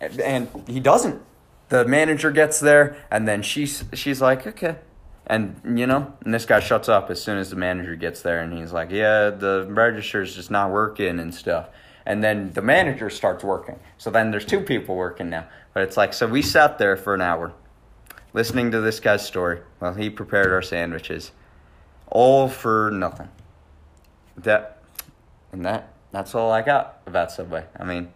And 0.00 0.48
he 0.66 0.78
doesn't. 0.78 1.22
The 1.70 1.86
manager 1.86 2.30
gets 2.30 2.60
there, 2.60 2.96
and 3.10 3.26
then 3.26 3.42
she's 3.42 3.84
she's 3.94 4.20
like, 4.20 4.46
okay. 4.46 4.76
And 5.26 5.78
you 5.78 5.86
know, 5.86 6.12
and 6.24 6.34
this 6.34 6.44
guy 6.44 6.60
shuts 6.60 6.88
up 6.88 7.10
as 7.10 7.22
soon 7.22 7.38
as 7.38 7.50
the 7.50 7.56
manager 7.56 7.94
gets 7.94 8.22
there, 8.22 8.40
and 8.40 8.52
he's 8.52 8.72
like, 8.72 8.90
yeah, 8.90 9.30
the 9.30 9.66
register's 9.68 10.34
just 10.34 10.50
not 10.50 10.70
working 10.70 11.20
and 11.20 11.34
stuff. 11.34 11.68
And 12.06 12.24
then 12.24 12.52
the 12.52 12.62
manager 12.62 13.10
starts 13.10 13.44
working. 13.44 13.78
So 13.98 14.10
then 14.10 14.30
there's 14.30 14.46
two 14.46 14.60
people 14.60 14.96
working 14.96 15.30
now. 15.30 15.46
But 15.74 15.84
it's 15.84 15.96
like, 15.96 16.12
so 16.14 16.26
we 16.26 16.42
sat 16.42 16.78
there 16.78 16.96
for 16.96 17.14
an 17.14 17.20
hour 17.20 17.52
listening 18.32 18.70
to 18.70 18.80
this 18.80 19.00
guy's 19.00 19.24
story 19.24 19.60
while 19.78 19.94
he 19.94 20.10
prepared 20.10 20.52
our 20.52 20.62
sandwiches, 20.62 21.32
all 22.08 22.48
for 22.48 22.90
nothing. 22.92 23.28
That, 24.36 24.82
and 25.52 25.64
that 25.64 25.92
that's 26.12 26.34
all 26.34 26.50
I 26.50 26.62
got 26.62 27.00
about 27.06 27.30
Subway. 27.30 27.64
I 27.78 27.84
mean, 27.84 28.12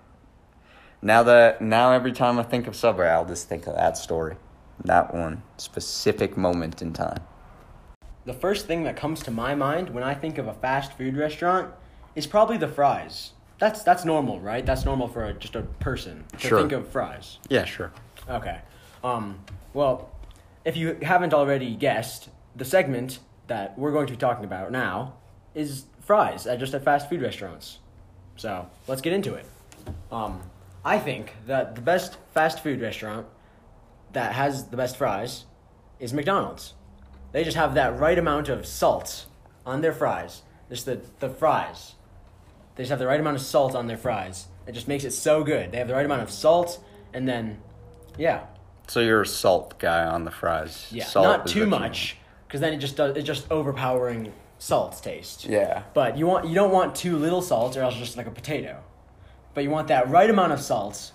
now 1.03 1.23
that 1.25 1.61
now 1.61 1.93
every 1.93 2.13
time 2.13 2.39
I 2.39 2.43
think 2.43 2.67
of 2.67 2.75
Subway, 2.75 3.09
I'll 3.09 3.27
just 3.27 3.49
think 3.49 3.67
of 3.67 3.75
that 3.75 3.97
story, 3.97 4.37
that 4.85 5.15
one 5.15 5.43
specific 5.57 6.37
moment 6.37 6.83
in 6.83 6.93
time. 6.93 7.21
The 8.25 8.33
first 8.35 8.67
thing 8.67 8.85
that 8.85 8.97
comes 8.97 9.23
to 9.25 9.31
my 9.31 9.55
mind 9.55 9.91
when 9.91 10.03
I 10.03 10.15
think 10.15 10.39
of 10.39 10.47
a 10.49 10.55
fast 10.55 10.93
food 10.95 11.17
restaurant 11.17 11.73
is 12.15 12.27
probably 12.27 12.57
the 12.57 12.69
fries. 12.69 13.33
That's 13.59 13.83
that's 13.83 14.05
normal, 14.05 14.41
right? 14.41 14.65
That's 14.65 14.85
normal 14.85 15.09
for 15.09 15.25
a, 15.27 15.35
just 15.35 15.55
a 15.55 15.63
person 15.63 16.25
to 16.33 16.39
Sure. 16.49 16.59
think 16.59 16.73
of 16.73 16.89
fries. 16.89 17.39
Yeah, 17.49 17.65
sure. 17.65 17.93
Okay. 18.29 18.61
Um, 19.03 19.39
well, 19.75 20.11
if 20.65 20.77
you 20.77 20.97
haven't 21.03 21.35
already 21.35 21.75
guessed, 21.77 22.31
the 22.57 22.65
segment 22.65 23.19
that 23.47 23.79
we're 23.79 23.93
going 23.93 24.07
to 24.07 24.13
be 24.13 24.17
talking 24.17 24.45
about 24.45 24.73
now 24.73 25.15
is 25.55 25.85
fries 26.01 26.47
at 26.47 26.59
just 26.59 26.75
at 26.75 26.83
fast 26.85 27.09
food 27.09 27.21
restaurants. 27.23 27.79
So 28.37 28.67
let's 28.89 29.01
get 29.03 29.13
into 29.13 29.35
it. 29.35 29.47
Um, 30.11 30.41
I 30.85 30.99
think 30.99 31.35
that 31.47 31.75
the 31.75 31.81
best 31.81 32.17
fast 32.33 32.63
food 32.63 32.81
restaurant 32.81 33.27
that 34.15 34.33
has 34.33 34.67
the 34.69 34.77
best 34.77 34.97
fries 34.97 35.45
is 36.01 36.13
McDonald's. 36.13 36.75
They 37.33 37.45
just 37.45 37.57
have 37.57 37.75
that 37.75 37.99
right 37.99 38.19
amount 38.19 38.49
of 38.49 38.67
salt 38.67 39.27
on 39.67 39.81
their 39.81 39.93
fries. 39.93 40.43
Just 40.71 40.87
the, 40.87 41.01
the 41.21 41.29
fries. 41.29 41.95
They 42.77 42.83
just 42.83 42.91
have 42.91 42.99
the 42.99 43.07
right 43.07 43.21
amount 43.21 43.37
of 43.37 43.43
salt 43.43 43.75
on 43.75 43.87
their 43.87 43.97
fries. 43.97 44.47
It 44.67 44.73
just 44.73 44.89
makes 44.89 45.05
it 45.05 45.13
so 45.13 45.45
good. 45.45 45.71
They 45.73 45.79
have 45.79 45.89
the 45.89 45.95
right 45.95 46.05
amount 46.07 46.23
of 46.23 46.31
salt, 46.31 46.83
and 47.13 47.29
then, 47.29 47.59
yeah, 48.19 48.47
So 48.89 49.01
you're 49.01 49.23
a 49.23 49.27
salt 49.27 49.79
guy 49.79 50.05
on 50.05 50.25
the 50.25 50.31
fries. 50.31 50.89
yeah, 50.91 51.05
Salt 51.05 51.25
not 51.27 51.47
too 51.47 51.67
much, 51.67 52.17
because 52.47 52.61
then 52.61 52.73
it 52.73 52.79
just 52.79 52.97
does. 52.97 53.17
It's 53.17 53.27
just 53.27 53.51
overpowering 53.51 54.33
salt 54.59 55.01
taste. 55.03 55.45
Yeah. 55.47 55.83
But 55.93 56.17
you 56.17 56.27
want 56.27 56.49
you 56.49 56.55
don't 56.55 56.73
want 56.73 56.95
too 56.97 57.17
little 57.19 57.43
salt, 57.43 57.77
or 57.77 57.83
else 57.83 57.95
it's 57.95 58.05
just 58.05 58.17
like 58.17 58.27
a 58.27 58.31
potato. 58.31 58.83
But 59.53 59.65
you 59.65 59.71
want 59.71 59.89
that 59.89 60.09
right 60.09 60.29
amount 60.31 60.53
of 60.53 60.61
salt 60.61 61.13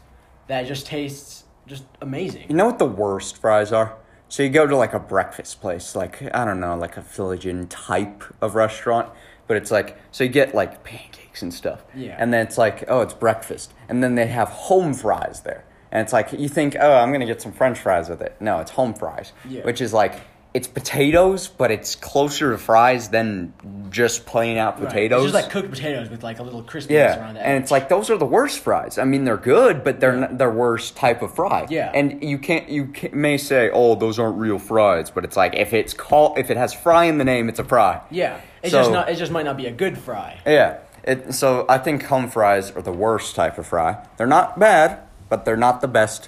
that 0.47 0.67
just 0.67 0.85
tastes 0.85 1.38
just 1.69 1.85
amazing. 2.01 2.45
You 2.49 2.55
know 2.55 2.65
what 2.65 2.79
the 2.79 2.85
worst 2.85 3.37
fries 3.37 3.71
are? 3.71 3.95
So 4.27 4.43
you 4.43 4.49
go 4.49 4.67
to 4.67 4.75
like 4.75 4.93
a 4.93 4.99
breakfast 4.99 5.61
place, 5.61 5.95
like 5.95 6.21
I 6.35 6.43
don't 6.43 6.59
know, 6.59 6.75
like 6.75 6.97
a 6.97 7.01
Philligan 7.01 7.67
type 7.67 8.23
of 8.41 8.55
restaurant, 8.55 9.09
but 9.47 9.55
it's 9.55 9.71
like 9.71 9.97
so 10.11 10.23
you 10.23 10.29
get 10.29 10.53
like 10.53 10.83
pancakes 10.83 11.41
and 11.41 11.53
stuff. 11.53 11.83
Yeah. 11.95 12.15
And 12.19 12.33
then 12.33 12.45
it's 12.45 12.57
like, 12.57 12.83
oh, 12.87 13.01
it's 13.01 13.13
breakfast. 13.13 13.73
And 13.87 14.03
then 14.03 14.15
they 14.15 14.27
have 14.27 14.49
home 14.49 14.93
fries 14.93 15.41
there. 15.41 15.63
And 15.91 16.01
it's 16.01 16.13
like 16.13 16.33
you 16.33 16.49
think, 16.49 16.75
oh, 16.79 16.95
I'm 16.95 17.11
gonna 17.11 17.25
get 17.25 17.41
some 17.41 17.51
French 17.51 17.79
fries 17.79 18.09
with 18.09 18.21
it. 18.21 18.35
No, 18.39 18.59
it's 18.59 18.71
home 18.71 18.93
fries. 18.93 19.31
Yeah. 19.47 19.63
Which 19.63 19.79
is 19.79 19.93
like 19.93 20.21
it's 20.59 20.67
potatoes, 20.67 21.47
but 21.47 21.71
it's 21.71 21.95
closer 21.95 22.51
to 22.51 22.57
fries 22.57 23.07
than 23.09 23.53
just 23.89 24.25
plain 24.25 24.57
out 24.57 24.77
Right. 24.79 24.87
potatoes. 24.87 25.23
It's 25.23 25.31
just 25.31 25.43
like 25.43 25.51
cooked 25.51 25.69
potatoes 25.71 26.09
with 26.09 26.21
like 26.21 26.39
a 26.39 26.43
little 26.43 26.61
crispiness 26.63 26.89
Yeah, 26.89 27.17
around 27.19 27.35
the 27.35 27.45
and 27.47 27.63
it's 27.63 27.71
like 27.71 27.87
those 27.87 28.09
are 28.09 28.17
the 28.17 28.25
worst 28.25 28.59
fries. 28.59 28.97
I 28.97 29.05
mean, 29.05 29.23
they're 29.23 29.37
good, 29.37 29.83
but 29.85 29.99
they're 30.01 30.17
not, 30.17 30.37
they're 30.37 30.51
worst 30.51 30.97
type 30.97 31.21
of 31.21 31.33
fry. 31.33 31.65
Yeah. 31.69 31.91
and 31.93 32.21
you 32.23 32.37
can't 32.37 32.67
you 32.69 32.87
can, 32.87 33.19
may 33.19 33.37
say, 33.37 33.69
oh, 33.71 33.95
those 33.95 34.19
aren't 34.19 34.37
real 34.37 34.59
fries, 34.59 35.09
but 35.09 35.23
it's 35.23 35.37
like 35.37 35.55
if 35.55 35.73
it's 35.73 35.93
called 35.93 36.37
if 36.37 36.51
it 36.51 36.57
has 36.57 36.73
fry 36.73 37.05
in 37.05 37.17
the 37.17 37.25
name, 37.25 37.47
it's 37.49 37.59
a 37.59 37.63
fry. 37.63 38.01
yeah, 38.11 38.41
it's 38.61 38.71
So- 38.73 38.79
just 38.81 38.91
not. 38.91 39.09
It 39.09 39.15
just 39.15 39.31
might 39.31 39.45
not 39.45 39.55
be 39.57 39.65
a 39.67 39.71
good 39.71 39.97
fry. 39.97 40.37
Yeah. 40.45 40.79
It, 41.05 41.33
so 41.33 41.65
I 41.69 41.77
think 41.77 42.03
home 42.03 42.29
fries 42.29 42.71
are 42.75 42.81
the 42.81 42.91
worst 42.91 43.33
type 43.33 43.57
of 43.57 43.65
fry. 43.65 44.05
They're 44.17 44.27
not 44.27 44.59
bad, 44.59 44.99
but 45.29 45.45
they're 45.45 45.55
not 45.67 45.79
the 45.79 45.87
best. 45.87 46.27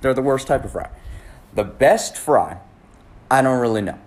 They're 0.00 0.14
the 0.14 0.22
worst 0.22 0.46
type 0.46 0.64
of 0.64 0.70
fry. 0.72 0.88
The 1.54 1.64
best 1.64 2.16
fry, 2.16 2.58
I 3.32 3.40
don't 3.40 3.60
really 3.60 3.80
know. 3.80 3.98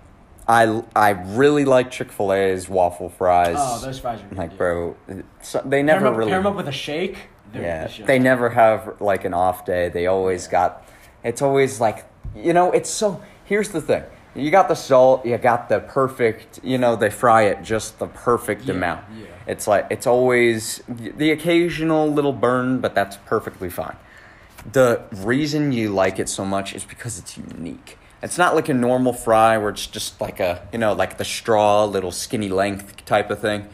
I, 0.48 0.82
I 0.94 1.10
really 1.10 1.64
like 1.64 1.90
Chick 1.90 2.12
Fil 2.12 2.32
A's 2.32 2.68
waffle 2.68 3.08
fries. 3.08 3.56
Oh, 3.58 3.80
those 3.80 3.98
fries 3.98 4.20
are 4.22 4.26
good, 4.28 4.38
like, 4.38 4.52
yeah. 4.52 4.56
bro. 4.56 4.96
So 5.42 5.60
they 5.64 5.82
never 5.82 6.02
Pair 6.04 6.08
up, 6.12 6.16
really. 6.16 6.30
pair 6.30 6.38
'em 6.38 6.46
up 6.46 6.54
with 6.54 6.68
a 6.68 6.72
shake. 6.72 7.16
They're 7.52 7.62
Yeah, 7.62 7.78
delicious. 7.80 8.06
they 8.06 8.18
never 8.20 8.50
have 8.50 9.00
like 9.00 9.24
an 9.24 9.34
off 9.34 9.64
day. 9.64 9.88
They 9.88 10.06
always 10.06 10.46
got. 10.46 10.86
It's 11.24 11.42
always 11.42 11.80
like 11.80 12.04
you 12.36 12.52
know. 12.52 12.70
It's 12.70 12.88
so. 12.88 13.20
Here's 13.44 13.70
the 13.70 13.80
thing. 13.80 14.04
You 14.36 14.50
got 14.52 14.68
the 14.68 14.74
salt. 14.76 15.26
You 15.26 15.36
got 15.38 15.68
the 15.68 15.80
perfect. 15.80 16.60
You 16.62 16.78
know 16.78 16.94
they 16.94 17.10
fry 17.10 17.42
it 17.42 17.62
just 17.64 17.98
the 17.98 18.06
perfect 18.06 18.66
Yeah, 18.66 18.74
amount. 18.74 19.04
yeah. 19.18 19.26
It's 19.48 19.66
like 19.66 19.86
it's 19.90 20.06
always 20.06 20.80
the 20.88 21.32
occasional 21.32 22.06
little 22.08 22.32
burn, 22.32 22.78
but 22.78 22.94
that's 22.94 23.16
perfectly 23.26 23.70
fine. 23.70 23.96
The 24.70 25.02
reason 25.12 25.72
you 25.72 25.90
like 25.90 26.20
it 26.20 26.28
so 26.28 26.44
much 26.44 26.72
is 26.74 26.84
because 26.84 27.18
it's 27.18 27.36
unique. 27.36 27.98
It's 28.26 28.38
not 28.38 28.54
like 28.54 28.68
a 28.68 28.74
normal 28.74 29.12
fry 29.12 29.56
where 29.56 29.70
it's 29.70 29.86
just 29.86 30.20
like 30.20 30.40
a 30.40 30.68
you 30.72 30.78
know 30.78 30.92
like 30.92 31.16
the 31.16 31.24
straw 31.24 31.84
little 31.84 32.12
skinny 32.12 32.48
length 32.48 33.04
type 33.04 33.30
of 33.30 33.40
thing 33.40 33.68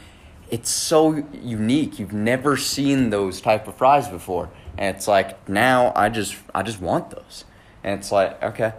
it's 0.53 0.69
so 0.69 1.25
unique. 1.33 1.99
You've 1.99 2.13
never 2.13 2.59
seen 2.59 3.09
those 3.09 3.41
type 3.41 3.67
of 3.67 3.75
fries 3.75 4.07
before, 4.07 4.51
and 4.77 4.95
it's 4.95 5.09
like 5.09 5.49
now 5.49 5.95
I 5.97 6.11
just 6.11 6.37
I 6.55 6.63
just 6.63 6.79
want 6.79 7.11
those, 7.11 7.47
and 7.83 7.99
it's 7.99 8.13
like 8.13 8.41
okay, 8.43 8.75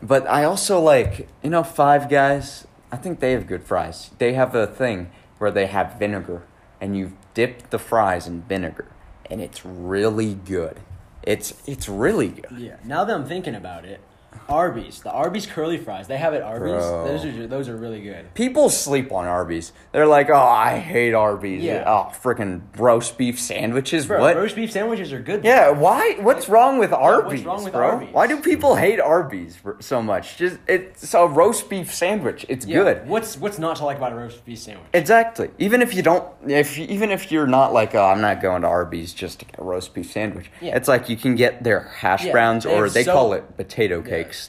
but 0.00 0.28
I 0.28 0.44
also 0.44 0.80
like 0.80 1.28
you 1.42 1.50
know 1.50 1.64
Five 1.64 2.08
Guys. 2.08 2.68
I 2.92 2.96
think 2.96 3.18
they 3.18 3.32
have 3.32 3.48
good 3.48 3.64
fries. 3.64 4.12
They 4.18 4.34
have 4.34 4.54
a 4.54 4.66
thing 4.66 5.10
where 5.38 5.50
they 5.50 5.66
have 5.66 5.98
vinegar, 5.98 6.44
and 6.80 6.96
you 6.96 7.16
dip 7.34 7.70
the 7.70 7.80
fries 7.80 8.28
in 8.28 8.42
vinegar, 8.42 8.86
and 9.28 9.40
it's 9.40 9.66
really 9.66 10.34
good. 10.34 10.78
It's 11.24 11.52
it's 11.66 11.88
really 11.88 12.28
good. 12.28 12.56
Yeah. 12.56 12.76
Now 12.84 13.04
that 13.04 13.12
I'm 13.12 13.26
thinking 13.26 13.56
about 13.56 13.84
it, 13.84 14.00
Arby's, 14.48 15.00
the 15.00 15.10
Arby's 15.10 15.46
curly 15.46 15.76
fries. 15.78 16.06
They 16.06 16.16
have 16.18 16.34
it 16.34 16.42
Arby's. 16.42 16.72
Bro. 16.84 17.04
Those 17.06 17.24
are 17.24 17.46
those 17.46 17.68
are 17.68 17.76
really 17.76 18.00
good. 18.00 18.32
People 18.34 18.70
sleep 18.70 19.12
on 19.12 19.26
Arby's. 19.26 19.72
They're 19.92 20.06
like, 20.06 20.30
oh, 20.30 20.34
I 20.36 20.78
hate 20.78 21.14
Arby's. 21.14 21.62
Yeah. 21.62 21.84
Oh, 21.86 22.12
freaking 22.22 22.62
roast 22.76 23.18
beef 23.18 23.40
sandwiches. 23.40 24.06
Bro, 24.06 24.20
what? 24.20 24.36
roast 24.36 24.56
beef 24.56 24.70
sandwiches 24.72 25.12
are 25.12 25.20
good. 25.20 25.44
Yeah, 25.44 25.70
why? 25.70 26.16
What's 26.20 26.48
wrong 26.48 26.78
with 26.78 26.92
Arby's, 26.92 27.44
wrong 27.44 27.64
with 27.64 27.72
bro? 27.72 27.90
Arby's? 27.90 28.12
Why 28.12 28.26
do 28.26 28.40
people 28.40 28.74
hate 28.76 29.00
Arby's 29.00 29.58
so 29.80 30.02
much? 30.02 30.36
Just 30.36 30.58
it's 30.66 31.14
a 31.14 31.26
roast 31.26 31.68
beef 31.70 31.92
sandwich. 31.94 32.44
It's 32.48 32.66
Yeah. 32.66 32.82
good. 32.84 33.08
What's 33.08 33.36
what's 33.36 33.58
not 33.58 33.76
to 33.76 33.84
like 33.84 33.96
about 33.98 34.12
a 34.12 34.16
roast 34.16 34.44
beef 34.44 34.58
sandwich? 34.58 34.86
Exactly. 34.94 35.50
Even 35.58 35.82
if 35.82 35.94
you 35.94 36.02
don't, 36.02 36.24
if 36.46 36.78
you, 36.78 36.86
even 36.88 37.10
if 37.10 37.30
you're 37.32 37.46
not 37.46 37.72
like, 37.72 37.94
oh, 37.94 38.04
I'm 38.04 38.20
not 38.20 38.40
going 38.42 38.62
to 38.62 38.68
Arby's 38.68 39.12
just 39.14 39.40
to 39.40 39.44
get 39.44 39.58
a 39.58 39.64
roast 39.64 39.94
beef 39.94 40.10
sandwich. 40.10 40.50
Yeah. 40.60 40.76
It's 40.76 40.88
like 40.88 41.08
you 41.08 41.16
can 41.16 41.34
get 41.34 41.62
their 41.64 41.80
hash 41.80 42.26
browns, 42.30 42.64
they 42.64 42.74
or 42.74 42.88
they 42.88 43.04
so- 43.04 43.12
call 43.12 43.32
it 43.32 43.56
potato 43.56 44.00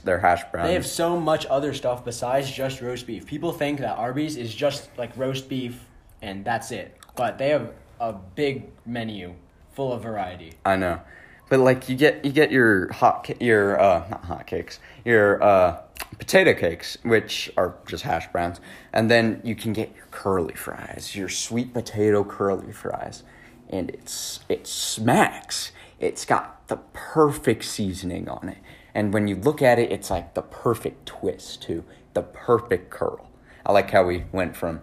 Their 0.03 0.19
hash 0.19 0.43
browns. 0.51 0.67
They 0.67 0.73
have 0.73 0.85
so 0.85 1.19
much 1.19 1.45
other 1.47 1.73
stuff 1.73 2.05
besides 2.05 2.51
just 2.51 2.81
roast 2.81 3.07
beef. 3.07 3.25
People 3.25 3.51
think 3.51 3.79
that 3.79 3.97
Arby's 3.97 4.37
is 4.37 4.53
just 4.53 4.89
like 4.97 5.15
roast 5.17 5.49
beef 5.49 5.85
and 6.21 6.43
that's 6.43 6.71
it. 6.71 6.97
But 7.15 7.37
they 7.37 7.49
have 7.49 7.73
a 7.99 8.13
big 8.13 8.65
menu 8.85 9.33
full 9.73 9.93
of 9.93 10.03
variety. 10.03 10.53
I 10.65 10.75
know, 10.75 11.01
but 11.49 11.59
like 11.59 11.89
you 11.89 11.95
get 11.95 12.23
you 12.23 12.31
get 12.31 12.51
your 12.51 12.91
hot 12.93 13.29
your 13.41 13.79
uh 13.79 14.07
not 14.09 14.25
hot 14.25 14.47
cakes 14.47 14.79
your 15.05 15.41
uh 15.43 15.81
potato 16.17 16.53
cakes 16.53 16.97
which 17.03 17.51
are 17.57 17.75
just 17.87 18.03
hash 18.03 18.31
browns, 18.31 18.59
and 18.93 19.09
then 19.09 19.41
you 19.43 19.55
can 19.55 19.73
get 19.73 19.93
your 19.95 20.05
curly 20.11 20.55
fries, 20.55 21.15
your 21.15 21.29
sweet 21.29 21.73
potato 21.73 22.23
curly 22.23 22.71
fries, 22.71 23.23
and 23.69 23.89
it's 23.89 24.39
it 24.49 24.67
smacks. 24.67 25.71
It's 25.99 26.23
got 26.23 26.67
the 26.69 26.77
perfect 26.93 27.65
seasoning 27.65 28.29
on 28.29 28.47
it, 28.49 28.57
and 28.95 29.13
when 29.13 29.27
you 29.27 29.35
look 29.35 29.61
at 29.61 29.79
it, 29.79 29.91
it's 29.91 30.09
like 30.09 30.33
the 30.33 30.41
perfect 30.41 31.05
twist 31.05 31.61
to 31.63 31.83
the 32.13 32.21
perfect 32.21 32.89
curl. 32.89 33.29
I 33.65 33.71
like 33.71 33.91
how 33.91 34.03
we 34.05 34.25
went 34.31 34.55
from 34.55 34.81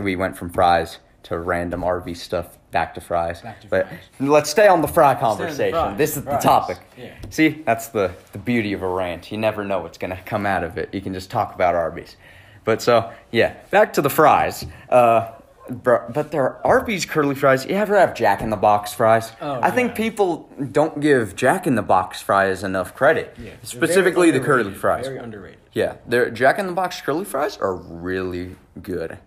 we 0.00 0.16
went 0.16 0.36
from 0.36 0.50
fries 0.50 0.98
to 1.24 1.38
random 1.38 1.84
Arby 1.84 2.14
stuff 2.14 2.58
back 2.70 2.94
to 2.94 3.00
fries. 3.00 3.40
Back 3.42 3.60
to 3.60 3.66
but 3.68 3.86
fries. 3.88 4.00
let's 4.20 4.50
stay 4.50 4.66
on 4.66 4.80
the 4.80 4.88
fry 4.88 5.14
the 5.14 5.20
conversation. 5.20 5.72
fries, 5.72 5.98
This 5.98 6.16
is 6.16 6.24
the 6.24 6.36
topic. 6.38 6.78
yeah. 6.98 7.14
See, 7.30 7.62
that's 7.64 7.88
the 7.88 8.12
the 8.32 8.38
beauty 8.38 8.72
of 8.72 8.82
a 8.82 8.88
rant. 8.88 9.30
You 9.30 9.38
never 9.38 9.64
know 9.64 9.80
what's 9.80 9.98
gonna 9.98 10.20
come 10.24 10.46
out 10.46 10.64
of 10.64 10.78
it. 10.78 10.92
You 10.92 11.00
can 11.00 11.12
just 11.14 11.30
talk 11.30 11.54
about 11.54 11.74
Arby's. 11.74 12.16
But 12.64 12.80
so 12.80 13.12
yeah, 13.30 13.54
back 13.70 13.92
to 13.94 14.02
the 14.02 14.10
fries. 14.10 14.64
Uh, 14.88 15.32
but 15.72 16.30
there 16.30 16.42
are 16.42 16.60
Arby's 16.66 17.04
curly 17.06 17.34
fries. 17.34 17.64
You 17.64 17.76
ever 17.76 17.98
have 17.98 18.14
Jack 18.14 18.40
in 18.42 18.50
the 18.50 18.56
Box 18.56 18.92
fries? 18.92 19.32
Oh, 19.40 19.60
I 19.62 19.70
think 19.70 19.94
people 19.94 20.48
don't 20.72 21.00
give 21.00 21.36
Jack 21.36 21.66
in 21.66 21.74
the 21.74 21.82
Box 21.82 22.20
fries 22.20 22.62
enough 22.62 22.94
credit. 22.94 23.36
Yeah, 23.42 23.52
Specifically 23.62 24.30
the 24.30 24.40
curly 24.40 24.74
fries. 24.74 25.06
Very 25.06 25.18
underrated. 25.18 25.60
Yeah, 25.72 25.96
their 26.06 26.30
Jack 26.30 26.58
in 26.58 26.66
the 26.66 26.72
Box 26.72 27.00
curly 27.00 27.24
fries 27.24 27.56
are 27.58 27.74
really 27.74 28.56
good. 28.82 29.18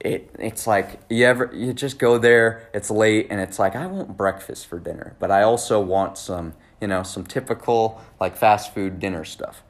It 0.00 0.30
it's 0.38 0.66
like 0.66 1.00
you 1.08 1.24
ever 1.24 1.50
you 1.54 1.72
just 1.72 1.98
go 1.98 2.18
there, 2.18 2.68
it's 2.74 2.90
late 2.90 3.28
and 3.30 3.40
it's 3.40 3.58
like 3.58 3.74
I 3.74 3.86
want 3.86 4.16
breakfast 4.16 4.66
for 4.66 4.78
dinner, 4.78 5.16
but 5.18 5.30
I 5.30 5.42
also 5.42 5.80
want 5.80 6.18
some, 6.18 6.52
you 6.80 6.88
know, 6.88 7.02
some 7.02 7.24
typical 7.24 8.00
like 8.20 8.36
fast 8.36 8.74
food 8.74 8.98
dinner 9.00 9.24
stuff. 9.24 9.62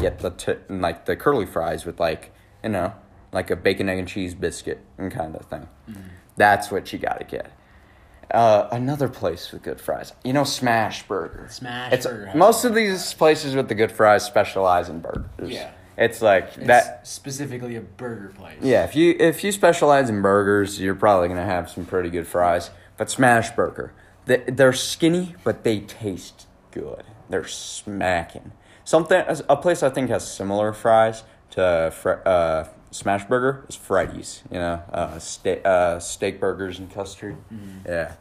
Get 0.00 0.20
the 0.20 0.30
t- 0.30 0.54
like 0.68 1.04
the 1.04 1.14
curly 1.16 1.46
fries 1.46 1.84
with 1.84 2.00
like, 2.00 2.32
you 2.62 2.70
know, 2.70 2.94
like 3.36 3.50
a 3.50 3.56
bacon 3.56 3.88
egg 3.88 3.98
and 3.98 4.08
cheese 4.08 4.34
biscuit 4.34 4.80
and 4.98 5.12
kind 5.12 5.36
of 5.36 5.44
thing. 5.46 5.68
That's 6.36 6.70
what 6.70 6.90
you 6.92 6.98
got 6.98 7.18
to 7.18 7.24
get. 7.24 7.52
Uh, 8.32 8.66
another 8.72 9.08
place 9.08 9.52
with 9.52 9.62
good 9.62 9.80
fries, 9.80 10.12
you 10.24 10.32
know, 10.32 10.42
Smash 10.42 11.06
Burger. 11.06 11.46
Smash 11.50 11.92
It's- 11.92 12.06
Burger 12.06 12.32
Most 12.34 12.64
of 12.64 12.74
these 12.74 13.14
places 13.14 13.54
with 13.54 13.68
the 13.68 13.74
good 13.76 13.92
fries 13.92 14.24
specialize 14.24 14.88
in 14.88 15.00
burgers. 15.00 15.28
Yeah. 15.50 15.70
It's 15.98 16.20
like 16.20 16.48
It's 16.56 16.66
that. 16.66 17.06
specifically 17.06 17.76
a 17.76 17.80
burger 17.80 18.32
place. 18.36 18.58
Yeah, 18.60 18.84
if 18.84 18.96
you 18.96 19.14
if 19.18 19.42
you 19.44 19.52
specialize 19.52 20.10
in 20.10 20.20
burgers, 20.22 20.78
you're 20.80 20.94
probably 20.94 21.28
gonna 21.28 21.44
have 21.46 21.70
some 21.70 21.86
pretty 21.86 22.10
good 22.10 22.26
fries. 22.26 22.70
But 22.98 23.10
Smash 23.10 23.50
Burger, 23.52 23.92
they, 24.26 24.38
they're 24.46 24.72
skinny, 24.74 25.34
but 25.44 25.62
they 25.64 25.80
taste 25.80 26.46
good. 26.70 27.04
They're 27.30 27.46
smacking. 27.46 28.52
Something 28.84 29.24
a 29.48 29.56
place 29.56 29.82
I 29.82 29.88
think 29.90 30.10
has 30.10 30.30
similar 30.30 30.72
fries 30.74 31.22
to 31.52 31.62
uh, 32.26 32.68
Smash 32.96 33.24
Burger 33.26 33.64
is 33.68 33.76
Freddy's. 33.76 34.42
You 34.50 34.58
know, 34.58 34.82
uh, 34.92 35.18
steak 35.18 35.60
uh, 35.64 35.98
steak 36.00 36.40
burgers 36.40 36.78
and 36.78 36.90
custard. 36.92 37.36
Yeah. 37.86 38.14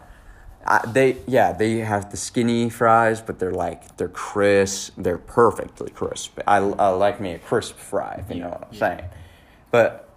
I, 0.67 0.83
they 0.87 1.17
yeah 1.27 1.51
they 1.53 1.77
have 1.77 2.09
the 2.09 2.17
skinny 2.17 2.69
fries, 2.69 3.21
but 3.21 3.37
they're 3.39 3.51
like 3.51 3.97
they're 3.97 4.07
crisp. 4.09 4.93
They're 4.97 5.17
perfectly 5.19 5.91
crisp. 5.91 6.39
I, 6.47 6.57
I 6.57 6.89
like 6.89 7.21
me 7.21 7.33
a 7.33 7.39
crisp 7.39 7.77
fry. 7.77 8.23
If 8.27 8.35
you 8.35 8.41
know 8.41 8.49
what 8.49 8.61
I'm 8.63 8.73
Yeah. 8.73 8.79
saying. 8.79 9.03
But 9.71 10.09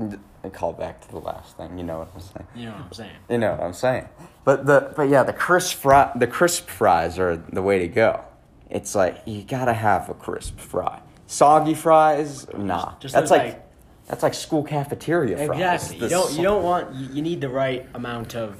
I 0.44 0.48
call 0.48 0.72
back 0.72 1.00
to 1.02 1.08
the 1.10 1.18
last 1.18 1.56
thing. 1.56 1.76
You 1.78 1.84
know 1.84 1.98
what 1.98 2.08
I'm 2.14 2.20
saying. 2.20 2.46
You 2.54 2.64
know 2.66 2.72
what 2.72 2.80
I'm 2.86 2.92
saying? 2.92 3.16
You 3.28 3.38
know 3.38 3.50
what 3.52 3.60
I'm 3.62 3.72
saying. 3.74 4.08
But 4.44 4.64
the 4.66 4.92
but 4.96 5.08
yeah 5.10 5.22
the 5.22 5.32
crisp 5.34 5.76
fry 5.78 6.10
the 6.16 6.26
crisp 6.26 6.68
fries 6.68 7.18
are 7.18 7.36
the 7.36 7.62
way 7.62 7.78
to 7.80 7.88
go. 7.88 8.24
It's 8.70 8.94
like 8.94 9.18
you 9.26 9.42
gotta 9.42 9.74
have 9.74 10.08
a 10.08 10.14
crisp 10.14 10.58
fry. 10.58 11.00
Soggy 11.26 11.74
fries, 11.74 12.46
nah. 12.56 12.94
just 13.00 13.14
that's 13.14 13.30
like, 13.30 13.42
like- 13.42 13.67
that's 14.08 14.22
like 14.22 14.34
school 14.34 14.62
cafeteria 14.62 15.36
fries. 15.46 15.90
Exactly. 15.90 15.98
You 15.98 16.08
don't 16.08 16.36
you 16.36 16.42
don't 16.42 16.62
want 16.62 16.94
you 16.94 17.08
you 17.14 17.22
need 17.22 17.40
the 17.40 17.48
right 17.48 17.86
amount 17.94 18.34
of 18.34 18.56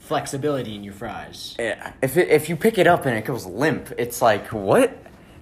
flexibility 0.00 0.74
in 0.74 0.82
your 0.82 0.94
fries. 0.94 1.54
Yeah, 1.58 1.92
if 2.02 2.16
it, 2.16 2.28
if 2.28 2.48
you 2.48 2.56
pick 2.56 2.78
it 2.78 2.86
up 2.86 3.06
and 3.06 3.16
it 3.16 3.24
goes 3.24 3.46
limp, 3.46 3.92
it's 3.98 4.20
like 4.20 4.48
what? 4.52 4.96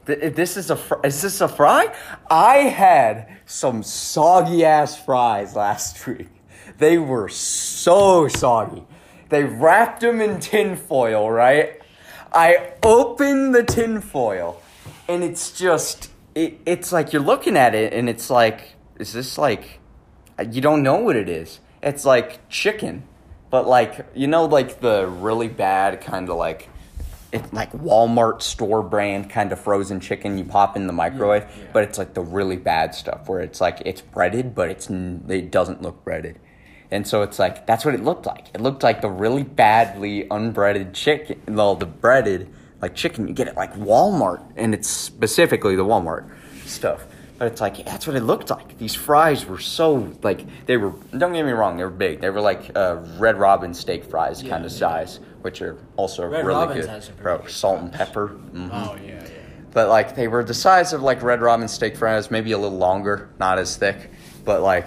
This 0.04 0.56
is 0.56 0.70
a 0.70 0.76
fr- 0.76 1.04
is 1.04 1.20
this 1.22 1.40
a 1.40 1.48
fry? 1.48 1.92
I 2.30 2.58
had 2.58 3.38
some 3.46 3.82
soggy 3.82 4.64
ass 4.64 4.96
fries 4.96 5.56
last 5.56 6.06
week. 6.06 6.28
They 6.78 6.98
were 6.98 7.28
so 7.28 8.28
soggy. 8.28 8.84
They 9.28 9.42
wrapped 9.44 10.02
them 10.02 10.20
in 10.20 10.38
tinfoil, 10.38 11.30
right? 11.30 11.80
I 12.32 12.74
opened 12.82 13.54
the 13.54 13.64
tinfoil, 13.64 14.60
and 15.08 15.24
it's 15.24 15.50
just 15.50 16.10
it, 16.34 16.60
it's 16.66 16.92
like 16.92 17.12
you're 17.12 17.22
looking 17.22 17.56
at 17.56 17.74
it, 17.74 17.92
and 17.92 18.08
it's 18.08 18.30
like, 18.30 18.75
is 18.98 19.12
this 19.12 19.38
like 19.38 19.80
you 20.50 20.60
don't 20.60 20.82
know 20.82 20.96
what 20.96 21.16
it 21.16 21.28
is. 21.28 21.60
It's 21.82 22.04
like 22.04 22.48
chicken, 22.48 23.04
but 23.50 23.66
like 23.66 24.06
you 24.14 24.26
know, 24.26 24.44
like 24.46 24.80
the 24.80 25.06
really 25.06 25.48
bad 25.48 26.00
kind 26.00 26.28
of 26.28 26.36
like 26.36 26.68
it's 27.32 27.52
like 27.52 27.72
Walmart 27.72 28.42
store 28.42 28.82
brand 28.82 29.30
kind 29.30 29.52
of 29.52 29.60
frozen 29.60 30.00
chicken 30.00 30.38
you 30.38 30.44
pop 30.44 30.76
in 30.76 30.86
the 30.86 30.92
microwave, 30.92 31.42
yeah. 31.42 31.64
but 31.72 31.82
it's 31.82 31.98
like 31.98 32.14
the 32.14 32.22
really 32.22 32.56
bad 32.56 32.94
stuff 32.94 33.28
where 33.28 33.40
it's 33.40 33.60
like 33.60 33.82
it's 33.84 34.00
breaded, 34.00 34.54
but 34.54 34.70
it's 34.70 34.88
it 34.88 35.50
doesn't 35.50 35.82
look 35.82 36.04
breaded. 36.04 36.38
And 36.90 37.06
so 37.06 37.22
it's 37.22 37.38
like 37.38 37.66
that's 37.66 37.84
what 37.84 37.94
it 37.94 38.02
looked 38.02 38.26
like. 38.26 38.48
It 38.54 38.60
looked 38.60 38.82
like 38.82 39.00
the 39.00 39.10
really 39.10 39.42
badly 39.42 40.26
unbreaded 40.30 40.94
chicken. 40.94 41.40
Well, 41.48 41.74
the 41.74 41.86
breaded 41.86 42.52
like 42.80 42.94
chicken 42.94 43.26
you 43.26 43.34
get 43.34 43.48
at 43.48 43.56
like 43.56 43.74
Walmart, 43.74 44.44
and 44.56 44.74
it's 44.74 44.88
specifically 44.88 45.76
the 45.76 45.84
Walmart 45.84 46.30
stuff. 46.64 47.06
But 47.38 47.48
it's 47.52 47.60
like 47.60 47.84
that's 47.84 48.06
what 48.06 48.16
it 48.16 48.22
looked 48.22 48.48
like. 48.50 48.78
These 48.78 48.94
fries 48.94 49.44
were 49.44 49.58
so 49.58 50.12
like 50.22 50.46
they 50.66 50.76
were. 50.78 50.92
Don't 51.16 51.32
get 51.34 51.44
me 51.44 51.52
wrong, 51.52 51.76
they 51.76 51.84
were 51.84 51.90
big. 51.90 52.20
They 52.20 52.30
were 52.30 52.40
like 52.40 52.70
uh, 52.74 52.96
Red 53.18 53.38
Robin 53.38 53.74
steak 53.74 54.04
fries 54.04 54.42
Yeah, 54.42 54.50
kind 54.50 54.64
of 54.64 54.72
yeah. 54.72 54.78
size, 54.78 55.20
which 55.42 55.60
are 55.60 55.76
also 55.96 56.26
Red 56.26 56.46
really 56.46 56.66
Robin's 56.66 57.08
good. 57.08 57.16
Bro, 57.22 57.46
salt 57.46 57.80
and 57.80 57.92
pepper. 57.92 58.28
mhm. 58.52 58.70
Oh 58.72 58.96
yeah, 59.04 59.22
yeah. 59.22 59.28
But 59.72 59.88
like 59.90 60.16
they 60.16 60.28
were 60.28 60.44
the 60.44 60.54
size 60.54 60.94
of 60.94 61.02
like 61.02 61.22
Red 61.22 61.42
Robin 61.42 61.68
steak 61.68 61.96
fries, 61.96 62.30
maybe 62.30 62.52
a 62.52 62.58
little 62.58 62.78
longer, 62.78 63.28
not 63.38 63.58
as 63.58 63.76
thick. 63.76 64.10
But 64.46 64.62
like, 64.62 64.86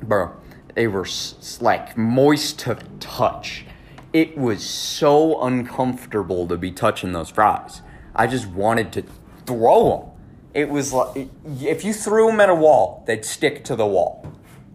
bro, 0.00 0.30
they 0.74 0.86
were 0.86 1.04
s- 1.04 1.58
like 1.60 1.98
moist 1.98 2.60
to 2.60 2.78
touch. 3.00 3.66
It 4.14 4.38
was 4.38 4.64
so 4.64 5.42
uncomfortable 5.42 6.48
to 6.48 6.56
be 6.56 6.70
touching 6.72 7.12
those 7.12 7.28
fries. 7.28 7.82
I 8.14 8.26
just 8.26 8.46
wanted 8.46 8.90
to 8.92 9.04
throw 9.44 9.90
them. 9.98 10.10
It 10.58 10.68
was 10.68 10.92
like 10.92 11.28
if 11.60 11.84
you 11.84 11.92
threw 11.92 12.26
them 12.26 12.40
at 12.40 12.48
a 12.48 12.54
wall, 12.54 13.04
they'd 13.06 13.24
stick 13.24 13.62
to 13.66 13.76
the 13.76 13.86
wall. 13.86 14.26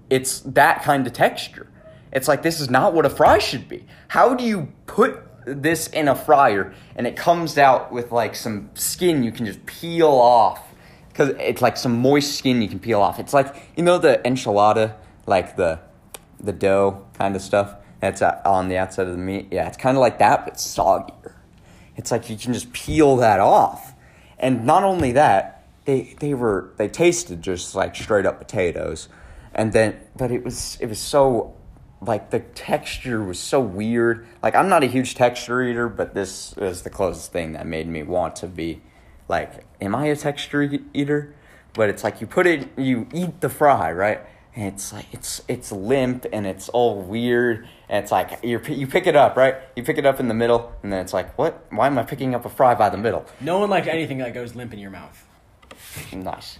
It's 0.10 0.40
that 0.42 0.82
kind 0.82 1.06
of 1.06 1.12
texture. 1.12 1.70
It's 2.14 2.30
like 2.30 2.42
this 2.42 2.62
is 2.62 2.70
not 2.70 2.94
what 2.94 3.06
a 3.06 3.10
fry 3.10 3.38
should 3.38 3.68
be. 3.68 3.86
How 4.08 4.34
do 4.34 4.46
you 4.46 4.72
put 4.86 5.20
this 5.46 5.88
in 5.88 6.08
a 6.08 6.16
fryer 6.16 6.74
and 6.96 7.06
it 7.06 7.18
comes 7.18 7.58
out 7.58 7.92
with 7.92 8.14
like 8.14 8.34
some 8.34 8.70
skin 8.76 9.24
you 9.24 9.34
can 9.34 9.46
just 9.46 9.66
peel 9.66 10.08
off? 10.08 10.74
Because 11.10 11.32
it's 11.38 11.62
like 11.62 11.76
some 11.76 12.00
moist 12.00 12.38
skin 12.38 12.62
you 12.62 12.70
can 12.70 12.80
peel 12.80 13.02
off. 13.02 13.20
It's 13.20 13.34
like 13.34 13.54
you 13.76 13.84
know 13.84 13.98
the 13.98 14.22
enchilada, 14.24 14.96
like 15.28 15.58
the 15.58 15.82
the 16.40 16.54
dough 16.54 17.06
kind 17.18 17.36
of 17.36 17.42
stuff 17.42 17.76
that's 18.00 18.22
on 18.22 18.70
the 18.70 18.78
outside 18.78 19.08
of 19.08 19.12
the 19.12 19.22
meat. 19.22 19.50
Yeah, 19.52 19.68
it's 19.68 19.76
kind 19.76 19.98
of 19.98 20.02
like 20.02 20.20
that, 20.20 20.46
but 20.46 20.54
soggier. 20.54 21.34
It's 21.98 22.10
like 22.10 22.30
you 22.30 22.38
can 22.38 22.54
just 22.54 22.72
peel 22.72 23.18
that 23.18 23.42
off, 23.42 23.94
and 24.40 24.66
not 24.66 24.86
only 24.86 25.12
that, 25.12 25.53
they 25.86 26.16
they 26.20 26.34
were 26.34 26.72
they 26.78 26.88
tasted 26.88 27.42
just 27.42 27.76
like 27.76 27.96
straight 27.96 28.26
up 28.26 28.40
potatoes, 28.40 29.10
and 29.54 29.74
then 29.74 30.00
but 30.16 30.32
it 30.32 30.44
was 30.44 30.78
it 30.80 30.88
was 30.88 31.00
so 31.00 31.56
like 32.02 32.30
the 32.32 32.40
texture 32.40 33.24
was 33.24 33.40
so 33.40 33.60
weird. 33.60 34.26
Like 34.42 34.56
I'm 34.56 34.70
not 34.70 34.84
a 34.84 34.88
huge 34.88 35.16
texture 35.16 35.62
eater, 35.64 35.90
but 35.90 36.14
this 36.14 36.54
is 36.58 36.82
the 36.84 36.90
closest 36.90 37.32
thing 37.32 37.54
that 37.54 37.66
made 37.66 37.88
me 37.88 38.04
want 38.04 38.36
to 38.38 38.48
be 38.48 38.82
like, 39.28 39.66
am 39.82 39.96
I 39.96 40.08
a 40.08 40.16
texture 40.16 40.70
eater? 40.94 41.34
But 41.74 41.90
it's 41.90 42.04
like 42.04 42.22
you 42.22 42.28
put 42.28 42.46
it, 42.46 42.70
you 42.78 43.08
eat 43.14 43.42
the 43.42 43.50
fry, 43.50 43.92
right? 43.92 44.22
And 44.56 44.68
it's 44.68 44.94
like 44.94 45.08
it's 45.12 45.42
it's 45.48 45.72
limp 45.72 46.28
and 46.32 46.46
it's 46.46 46.70
all 46.70 47.02
weird. 47.02 47.68
And 47.90 48.04
it's 48.04 48.12
like 48.12 48.40
you 48.44 48.62
you 48.68 48.86
pick 48.86 49.08
it 49.08 49.16
up, 49.16 49.36
right? 49.36 49.56
You 49.76 49.84
pick 49.84 49.98
it 49.98 50.06
up 50.06 50.20
in 50.20 50.28
the 50.28 50.36
middle, 50.36 50.72
and 50.84 50.94
then 50.94 51.00
it's 51.00 51.14
like, 51.14 51.36
what? 51.38 51.66
Why 51.72 51.88
am 51.88 51.98
I 51.98 52.04
picking 52.04 52.36
up 52.36 52.46
a 52.46 52.50
fry 52.50 52.76
by 52.76 52.90
the 52.90 52.98
middle? 52.98 53.26
No 53.42 53.60
one 53.60 53.70
likes 53.70 53.88
anything 53.88 54.20
that 54.20 54.34
goes 54.34 54.54
limp 54.56 54.72
in 54.74 54.80
your 54.80 54.92
mouth. 54.92 55.26
Nice, 56.14 56.60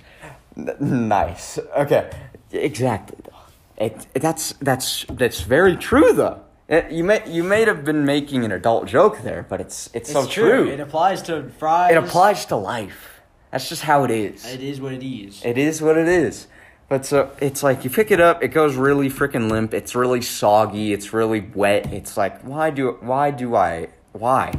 N- 0.58 1.08
nice. 1.08 1.60
Okay, 1.78 2.12
exactly. 2.52 3.18
Though 3.24 3.34
it, 3.78 4.08
it 4.14 4.22
that's 4.22 4.54
that's 4.54 5.06
that's 5.10 5.42
very 5.42 5.76
true 5.76 6.14
though. 6.14 6.42
It, 6.68 6.92
you 6.92 7.04
may 7.04 7.30
you 7.30 7.44
may 7.44 7.66
have 7.66 7.84
been 7.84 8.06
making 8.06 8.46
an 8.46 8.52
adult 8.52 8.88
joke 8.88 9.22
there, 9.22 9.46
but 9.48 9.60
it's 9.60 9.90
it's, 9.94 10.12
so 10.12 10.26
true. 10.26 10.66
true. 10.66 10.70
It 10.70 10.80
applies 10.80 11.22
to 11.24 11.50
fries. 11.60 11.92
It 11.92 11.98
applies 11.98 12.46
to 12.48 12.56
life. 12.56 13.22
That's 13.52 13.70
just 13.70 13.84
how 13.84 14.04
it 14.04 14.12
is. 14.12 14.46
It 14.46 14.62
is 14.62 14.82
what 14.82 14.94
it 14.94 15.04
is. 15.04 15.44
It 15.46 15.58
is 15.58 15.82
what 15.82 15.98
it 15.98 16.08
is. 16.08 16.48
But 16.90 17.06
so 17.06 17.32
it's 17.40 17.64
like 17.64 17.84
you 17.84 17.90
pick 17.90 18.12
it 18.12 18.20
up, 18.20 18.44
it 18.44 18.50
goes 18.50 18.76
really 18.76 19.10
freaking 19.10 19.50
limp. 19.50 19.74
It's 19.74 19.96
really 19.96 20.22
soggy. 20.22 20.94
It's 20.94 21.14
really 21.14 21.42
wet. 21.42 21.92
It's 21.92 22.18
like 22.18 22.42
why 22.42 22.70
do 22.70 22.98
why 23.02 23.32
do 23.32 23.56
I 23.56 23.90
why 24.12 24.54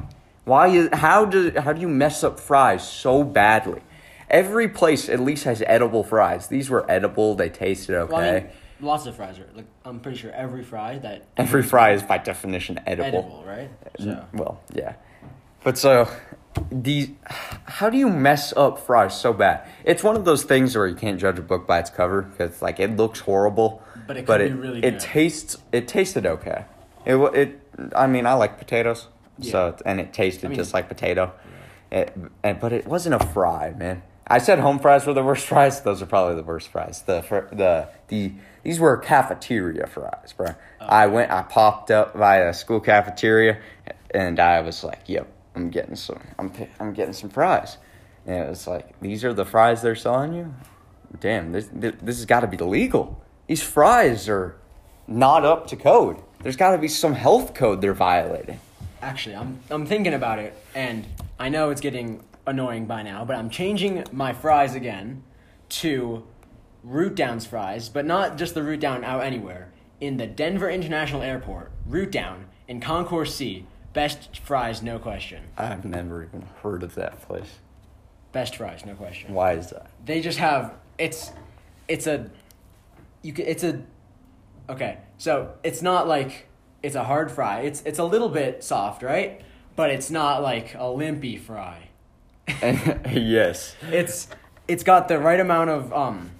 why 0.44 0.68
is 0.68 0.88
how 0.92 1.24
do 1.24 1.52
how 1.56 1.72
do 1.72 1.80
you 1.80 1.88
mess 1.88 2.24
up 2.24 2.40
fries 2.40 2.88
so 2.88 3.24
badly? 3.24 3.80
Every 4.30 4.68
place 4.68 5.08
at 5.08 5.20
least 5.20 5.44
has 5.44 5.62
edible 5.66 6.02
fries. 6.02 6.48
These 6.48 6.70
were 6.70 6.90
edible. 6.90 7.34
They 7.34 7.50
tasted 7.50 7.94
okay. 7.96 8.12
Well, 8.12 8.20
I 8.22 8.40
mean, 8.40 8.50
lots 8.80 9.06
of 9.06 9.16
fries 9.16 9.38
are 9.38 9.48
like 9.54 9.66
I'm 9.84 10.00
pretty 10.00 10.18
sure 10.18 10.32
every 10.32 10.62
fry 10.62 10.98
that 10.98 11.26
Every 11.36 11.62
fry 11.62 11.92
is 11.92 12.02
by 12.02 12.18
definition 12.18 12.80
edible. 12.86 13.06
edible, 13.18 13.44
right? 13.46 13.70
So 13.98 14.24
Well, 14.32 14.60
yeah. 14.74 14.94
But 15.62 15.78
so 15.78 16.08
these 16.70 17.10
how 17.64 17.90
do 17.90 17.96
you 17.98 18.08
mess 18.08 18.52
up 18.56 18.78
fries 18.78 19.18
so 19.18 19.32
bad? 19.32 19.66
It's 19.84 20.02
one 20.02 20.16
of 20.16 20.24
those 20.24 20.42
things 20.44 20.76
where 20.76 20.86
you 20.86 20.94
can't 20.94 21.18
judge 21.20 21.38
a 21.38 21.42
book 21.42 21.66
by 21.66 21.78
its 21.80 21.90
cover 21.90 22.22
because 22.22 22.62
like 22.62 22.80
it 22.80 22.96
looks 22.96 23.20
horrible, 23.20 23.82
But 24.06 24.16
it 24.16 24.26
could 24.26 24.40
it, 24.40 24.52
be 24.52 24.58
really 24.58 24.84
it 24.84 25.00
tastes 25.00 25.56
it 25.72 25.86
tasted 25.88 26.26
okay. 26.26 26.64
It 27.04 27.16
it 27.34 27.60
I 27.94 28.06
mean 28.06 28.26
I 28.26 28.34
like 28.34 28.58
potatoes, 28.58 29.08
so 29.40 29.76
and 29.84 30.00
it 30.00 30.12
tasted 30.12 30.46
I 30.46 30.48
mean- 30.48 30.56
just 30.58 30.72
like 30.74 30.88
potato. 30.88 31.32
It, 31.92 32.12
and, 32.42 32.58
but 32.58 32.72
it 32.72 32.86
wasn't 32.88 33.14
a 33.14 33.24
fry, 33.24 33.70
man. 33.70 34.02
I 34.26 34.38
said 34.38 34.58
home 34.58 34.78
fries 34.78 35.06
were 35.06 35.14
the 35.14 35.22
worst 35.22 35.46
fries. 35.50 35.82
Those 35.82 36.02
are 36.02 36.06
probably 36.06 36.36
the 36.36 36.42
worst 36.42 36.68
fries. 36.68 37.02
The 37.02 37.20
the 37.52 37.88
the 38.08 38.32
these 38.62 38.80
were 38.80 38.96
cafeteria 38.96 39.86
fries, 39.86 40.32
bro. 40.36 40.48
Oh. 40.80 40.86
I 40.86 41.06
went, 41.06 41.30
I 41.30 41.42
popped 41.42 41.90
up 41.90 42.18
by 42.18 42.36
a 42.38 42.54
school 42.54 42.80
cafeteria, 42.80 43.58
and 44.12 44.40
I 44.40 44.60
was 44.60 44.82
like, 44.84 45.00
"Yep, 45.06 45.26
I'm 45.54 45.70
getting 45.70 45.96
some. 45.96 46.20
I'm 46.38 46.52
I'm 46.80 46.92
getting 46.94 47.12
some 47.14 47.30
fries." 47.30 47.76
And 48.26 48.36
it 48.36 48.48
was 48.48 48.66
like, 48.66 48.98
"These 49.00 49.24
are 49.24 49.34
the 49.34 49.44
fries 49.44 49.82
they're 49.82 49.94
selling 49.94 50.32
you." 50.34 50.54
Damn, 51.20 51.52
this 51.52 51.68
this, 51.72 51.94
this 52.02 52.16
has 52.16 52.24
got 52.26 52.40
to 52.40 52.46
be 52.46 52.56
illegal. 52.58 53.22
These 53.46 53.62
fries 53.62 54.28
are 54.28 54.56
not 55.06 55.44
up 55.44 55.66
to 55.68 55.76
code. 55.76 56.16
There's 56.42 56.56
got 56.56 56.72
to 56.72 56.78
be 56.78 56.88
some 56.88 57.12
health 57.14 57.52
code 57.54 57.80
they're 57.82 57.92
violating. 57.94 58.58
actually, 59.02 59.36
I'm 59.36 59.60
I'm 59.70 59.84
thinking 59.86 60.14
about 60.14 60.38
it, 60.38 60.54
and 60.74 61.06
I 61.38 61.50
know 61.50 61.68
it's 61.70 61.82
getting 61.82 62.24
annoying 62.46 62.86
by 62.86 63.02
now, 63.02 63.24
but 63.24 63.36
I'm 63.36 63.50
changing 63.50 64.04
my 64.12 64.32
fries 64.32 64.74
again 64.74 65.22
to 65.70 66.24
Root 66.82 67.14
Down's 67.14 67.46
fries, 67.46 67.88
but 67.88 68.04
not 68.04 68.36
just 68.36 68.54
the 68.54 68.62
Root 68.62 68.80
Down 68.80 69.04
out 69.04 69.22
anywhere. 69.22 69.72
In 70.00 70.16
the 70.18 70.26
Denver 70.26 70.68
International 70.70 71.22
Airport, 71.22 71.70
Root 71.86 72.10
Down 72.10 72.46
in 72.68 72.80
Concourse 72.80 73.34
C, 73.34 73.66
best 73.92 74.38
fries, 74.40 74.82
no 74.82 74.98
question. 74.98 75.44
I've 75.56 75.84
never 75.84 76.24
even 76.24 76.42
heard 76.62 76.82
of 76.82 76.94
that 76.96 77.22
place. 77.22 77.58
Best 78.32 78.56
fries, 78.56 78.84
no 78.84 78.94
question. 78.94 79.32
Why 79.32 79.52
is 79.52 79.70
that? 79.70 79.90
they 80.04 80.20
just 80.20 80.38
have 80.38 80.74
it's 80.98 81.32
it's 81.88 82.06
a 82.06 82.30
you 83.22 83.32
can, 83.32 83.46
it's 83.46 83.64
a 83.64 83.82
okay 84.68 84.98
so 85.18 85.54
it's 85.62 85.80
not 85.82 86.06
like 86.06 86.46
it's 86.82 86.94
a 86.94 87.04
hard 87.04 87.30
fry 87.30 87.60
it's 87.62 87.82
it's 87.82 87.98
a 87.98 88.04
little 88.04 88.28
bit 88.28 88.62
soft 88.62 89.02
right 89.02 89.40
but 89.76 89.90
it's 89.90 90.10
not 90.10 90.42
like 90.42 90.74
a 90.74 90.86
limpy 90.88 91.36
fry 91.36 91.88
yes. 93.10 93.74
it's 93.90 94.28
it's 94.68 94.82
got 94.82 95.08
the 95.08 95.18
right 95.18 95.40
amount 95.40 95.70
of 95.70 95.92
um 95.92 96.30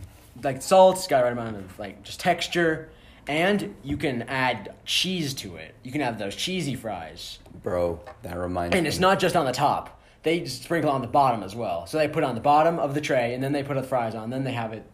like 0.43 0.61
salt 0.61 0.97
it's 0.97 1.07
got 1.07 1.19
the 1.19 1.25
right 1.25 1.33
amount 1.33 1.57
of 1.57 1.79
like 1.79 2.03
just 2.03 2.21
texture 2.21 2.91
and 3.27 3.75
you 3.83 3.97
can 3.97 4.23
add 4.23 4.75
cheese 4.85 5.33
to 5.33 5.57
it 5.57 5.75
you 5.83 5.91
can 5.91 6.01
have 6.01 6.19
those 6.19 6.37
cheesy 6.37 6.75
fries 6.75 7.39
Bro, 7.63 8.01
that 8.23 8.37
reminds 8.37 8.73
me. 8.73 8.79
and 8.79 8.85
me. 8.85 8.89
it's 8.89 8.99
not 8.99 9.19
just 9.19 9.37
on 9.37 9.47
the 9.47 9.53
top 9.53 10.01
they 10.23 10.45
sprinkle 10.45 10.91
on 10.91 11.01
the 11.01 11.09
bottom 11.09 11.43
as 11.43 11.55
well 11.55 11.87
so 11.87 11.97
they 11.99 12.09
put 12.09 12.23
it 12.23 12.27
on 12.27 12.35
the 12.35 12.41
bottom 12.41 12.79
of 12.79 12.95
the 12.95 13.01
tray 13.01 13.35
and 13.35 13.43
then 13.43 13.53
they 13.53 13.63
put 13.63 13.77
the 13.77 13.83
fries 13.83 14.15
on 14.15 14.31
then 14.31 14.45
they 14.45 14.53
have 14.53 14.73
it 14.73 14.85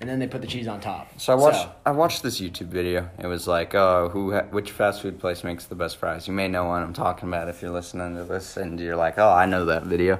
and 0.00 0.10
then 0.10 0.18
they 0.18 0.26
put 0.26 0.40
the 0.40 0.48
cheese 0.48 0.66
on 0.66 0.80
top 0.80 1.08
So 1.20 1.32
I 1.32 1.36
watched 1.36 1.68
I 1.86 1.92
watched 1.92 2.24
this 2.24 2.40
YouTube 2.40 2.66
video. 2.66 3.08
It 3.20 3.28
was 3.28 3.46
like, 3.46 3.72
oh, 3.76 4.08
who 4.08 4.32
ha- 4.32 4.46
which 4.50 4.72
fast 4.72 5.00
food 5.00 5.20
place 5.20 5.44
makes 5.44 5.66
the 5.66 5.76
best 5.76 5.96
fries? 5.96 6.26
You 6.26 6.34
may 6.34 6.48
know 6.48 6.64
what 6.64 6.82
I'm 6.82 6.92
talking 6.92 7.28
about 7.28 7.48
if 7.48 7.62
you're 7.62 7.70
listening 7.70 8.16
to 8.16 8.24
this, 8.24 8.56
and 8.56 8.80
you're 8.80 8.96
like, 8.96 9.16
oh, 9.18 9.30
I 9.30 9.46
know 9.46 9.64
that 9.66 9.84
video. 9.84 10.18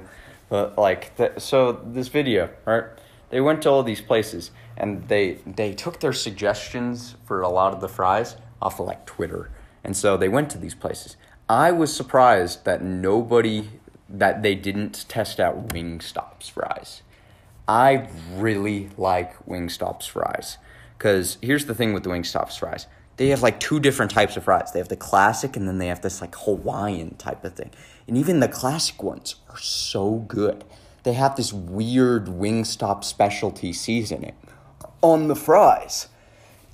But 0.53 0.77
like, 0.77 1.13
so 1.39 1.81
this 1.83 2.09
video, 2.09 2.47
right? 2.63 2.83
They 3.31 3.41
went 3.41 3.63
to 3.63 3.71
all 3.71 3.81
these 3.81 4.01
places, 4.01 4.51
and 4.77 5.07
they 5.07 5.39
they 5.47 5.73
took 5.73 5.99
their 5.99 6.13
suggestions 6.13 7.15
for 7.25 7.41
a 7.41 7.49
lot 7.49 7.73
of 7.73 7.81
the 7.81 7.89
fries 7.89 8.35
off 8.61 8.79
of 8.79 8.85
like 8.85 9.03
Twitter, 9.07 9.49
and 9.83 9.97
so 9.97 10.15
they 10.15 10.29
went 10.29 10.51
to 10.51 10.59
these 10.59 10.75
places. 10.75 11.17
I 11.49 11.71
was 11.71 11.91
surprised 11.91 12.65
that 12.65 12.83
nobody 12.83 13.67
that 14.07 14.43
they 14.43 14.53
didn't 14.53 15.09
test 15.09 15.39
out 15.39 15.69
Wingstop's 15.69 16.49
fries. 16.49 17.01
I 17.67 18.07
really 18.35 18.91
like 18.95 19.43
Wingstop's 19.47 20.05
fries. 20.05 20.59
Because 20.95 21.39
here's 21.41 21.65
the 21.65 21.73
thing 21.73 21.93
with 21.93 22.03
the 22.03 22.11
Wingstop's 22.11 22.57
fries 22.57 22.85
they 23.17 23.27
have 23.29 23.43
like 23.43 23.59
two 23.59 23.79
different 23.79 24.11
types 24.11 24.37
of 24.37 24.43
fries. 24.43 24.71
They 24.71 24.79
have 24.79 24.89
the 24.89 24.95
classic 24.95 25.55
and 25.55 25.67
then 25.67 25.77
they 25.77 25.87
have 25.87 26.01
this 26.01 26.21
like 26.21 26.35
Hawaiian 26.35 27.15
type 27.15 27.43
of 27.43 27.53
thing. 27.53 27.71
And 28.07 28.17
even 28.17 28.39
the 28.39 28.47
classic 28.47 29.01
ones 29.03 29.35
are 29.49 29.59
so 29.59 30.25
good. 30.27 30.63
They 31.03 31.13
have 31.13 31.35
this 31.35 31.53
weird 31.53 32.25
Wingstop 32.25 33.03
specialty 33.03 33.73
seasoning 33.73 34.33
on 35.01 35.27
the 35.27 35.35
fries. 35.35 36.07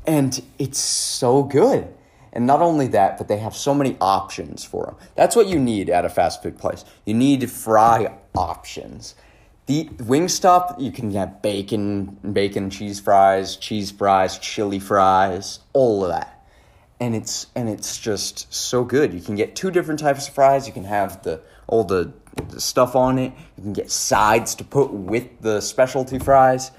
And 0.07 0.41
it's 0.57 0.79
so 0.79 1.43
good. 1.43 1.93
And 2.31 2.45
not 2.45 2.61
only 2.61 2.87
that, 2.87 3.17
but 3.17 3.27
they 3.27 3.37
have 3.37 3.55
so 3.55 3.73
many 3.73 3.97
options 3.99 4.63
for 4.63 4.85
them. 4.85 4.95
That's 5.15 5.35
what 5.35 5.47
you 5.47 5.59
need 5.59 5.89
at 5.89 6.05
a 6.05 6.09
fast 6.09 6.43
food 6.43 6.57
place. 6.57 6.85
You 7.05 7.15
need 7.15 7.49
fry 7.49 8.13
options. 8.35 9.15
The 9.69 9.85
Wingstop, 9.85 10.81
you 10.81 10.91
can 10.91 11.11
have 11.11 11.43
bacon, 11.43 12.17
bacon 12.33 12.71
cheese 12.71 12.99
fries, 12.99 13.55
cheese 13.55 13.91
fries, 13.91 14.39
chili 14.39 14.79
fries, 14.79 15.59
all 15.73 16.03
of 16.03 16.09
that. 16.09 16.43
And 16.99 17.13
it's 17.13 17.45
and 17.55 17.69
it's 17.69 17.99
just 17.99 18.51
so 18.51 18.83
good. 18.83 19.13
You 19.13 19.21
can 19.21 19.35
get 19.35 19.55
two 19.55 19.69
different 19.69 19.99
types 19.99 20.27
of 20.27 20.33
fries. 20.33 20.65
You 20.65 20.73
can 20.73 20.85
have 20.85 21.21
the 21.21 21.41
all 21.67 21.83
the, 21.83 22.11
the 22.47 22.59
stuff 22.59 22.95
on 22.95 23.19
it. 23.19 23.31
You 23.57 23.63
can 23.63 23.73
get 23.73 23.91
sides 23.91 24.55
to 24.55 24.63
put 24.63 24.91
with 24.91 25.39
the 25.41 25.61
specialty 25.61 26.17
fries. 26.17 26.71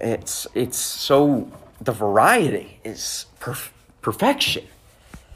It's 0.00 0.46
it's 0.54 0.78
so 0.78 1.50
the 1.80 1.90
variety 1.90 2.78
is 2.84 3.26
perf- 3.40 3.72
perfection. 4.00 4.64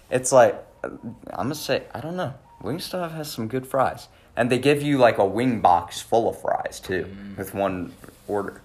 It's 0.09 0.31
like 0.31 0.55
I'm 0.85 1.17
gonna 1.31 1.57
say 1.57 1.83
I 1.93 1.99
don't 1.99 2.15
know. 2.15 2.35
Wingstop 2.63 3.11
has 3.11 3.29
some 3.29 3.49
good 3.49 3.67
fries, 3.67 4.07
and 4.37 4.51
they 4.51 4.59
give 4.59 4.83
you 4.83 4.99
like 4.99 5.19
a 5.19 5.27
wing 5.27 5.61
box 5.61 6.01
full 6.01 6.29
of 6.29 6.41
fries 6.41 6.81
too 6.81 7.05
mm. 7.05 7.37
with 7.37 7.55
one 7.55 7.93
order. 8.27 8.63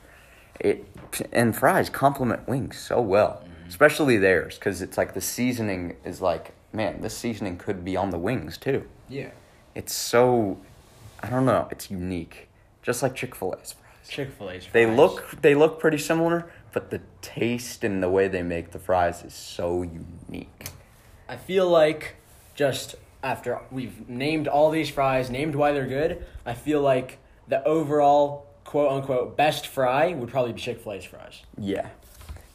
It 0.60 0.86
and 1.32 1.56
fries 1.56 1.89
complement 1.89 2.47
wings 2.47 2.77
so 2.77 3.01
well, 3.01 3.41
mm-hmm. 3.43 3.69
especially 3.69 4.17
theirs 4.17 4.56
because 4.56 4.82
it's 4.82 4.97
like 4.97 5.13
the 5.13 5.21
seasoning 5.21 5.95
is 6.03 6.21
like 6.21 6.53
man, 6.73 7.01
this 7.01 7.17
seasoning 7.17 7.58
could 7.58 7.84
be 7.84 7.95
on 7.95 8.10
the 8.10 8.17
wings 8.17 8.58
too. 8.58 8.88
yeah 9.10 9.32
It's 9.75 9.93
so 9.93 10.60
I 11.21 11.30
don't 11.30 11.45
know. 11.45 11.67
It's 11.71 11.89
unique, 11.89 12.47
just 12.84 13.01
like 13.01 13.15
Chick 13.15 13.34
Fil 13.36 13.56
A's 13.60 13.73
fries. 13.73 14.08
chick-fil-a's 14.08 14.65
Fries. 14.65 14.73
They 14.73 14.86
look 14.86 15.41
they 15.41 15.56
look 15.56 15.80
pretty 15.80 15.97
similar, 15.97 16.49
but 16.73 16.91
the 16.91 17.01
taste 17.21 17.84
and 17.84 18.01
the 18.01 18.10
way 18.10 18.27
they 18.27 18.43
make 18.43 18.71
the 18.71 18.80
fries 18.80 19.23
is 19.23 19.34
so 19.34 19.82
unique. 19.82 20.69
I 21.27 21.36
feel 21.36 21.67
like 21.69 22.15
just 22.56 22.95
after 23.27 23.59
we've 23.71 24.07
named 24.07 24.47
all 24.47 24.71
these 24.71 24.89
fries, 24.89 25.29
named 25.29 25.53
why 25.53 25.73
they're 25.73 25.85
good, 25.85 26.25
I 26.45 26.53
feel 26.53 26.81
like 26.81 27.19
the 27.49 27.61
overall 27.65 28.47
quote 28.63 28.91
unquote 28.91 29.35
best 29.35 29.67
fry 29.67 30.13
would 30.13 30.29
probably 30.29 30.53
be 30.53 30.61
Chick 30.61 30.79
fil 30.81 30.93
A's 30.93 31.03
fries. 31.03 31.41
Yeah. 31.57 31.89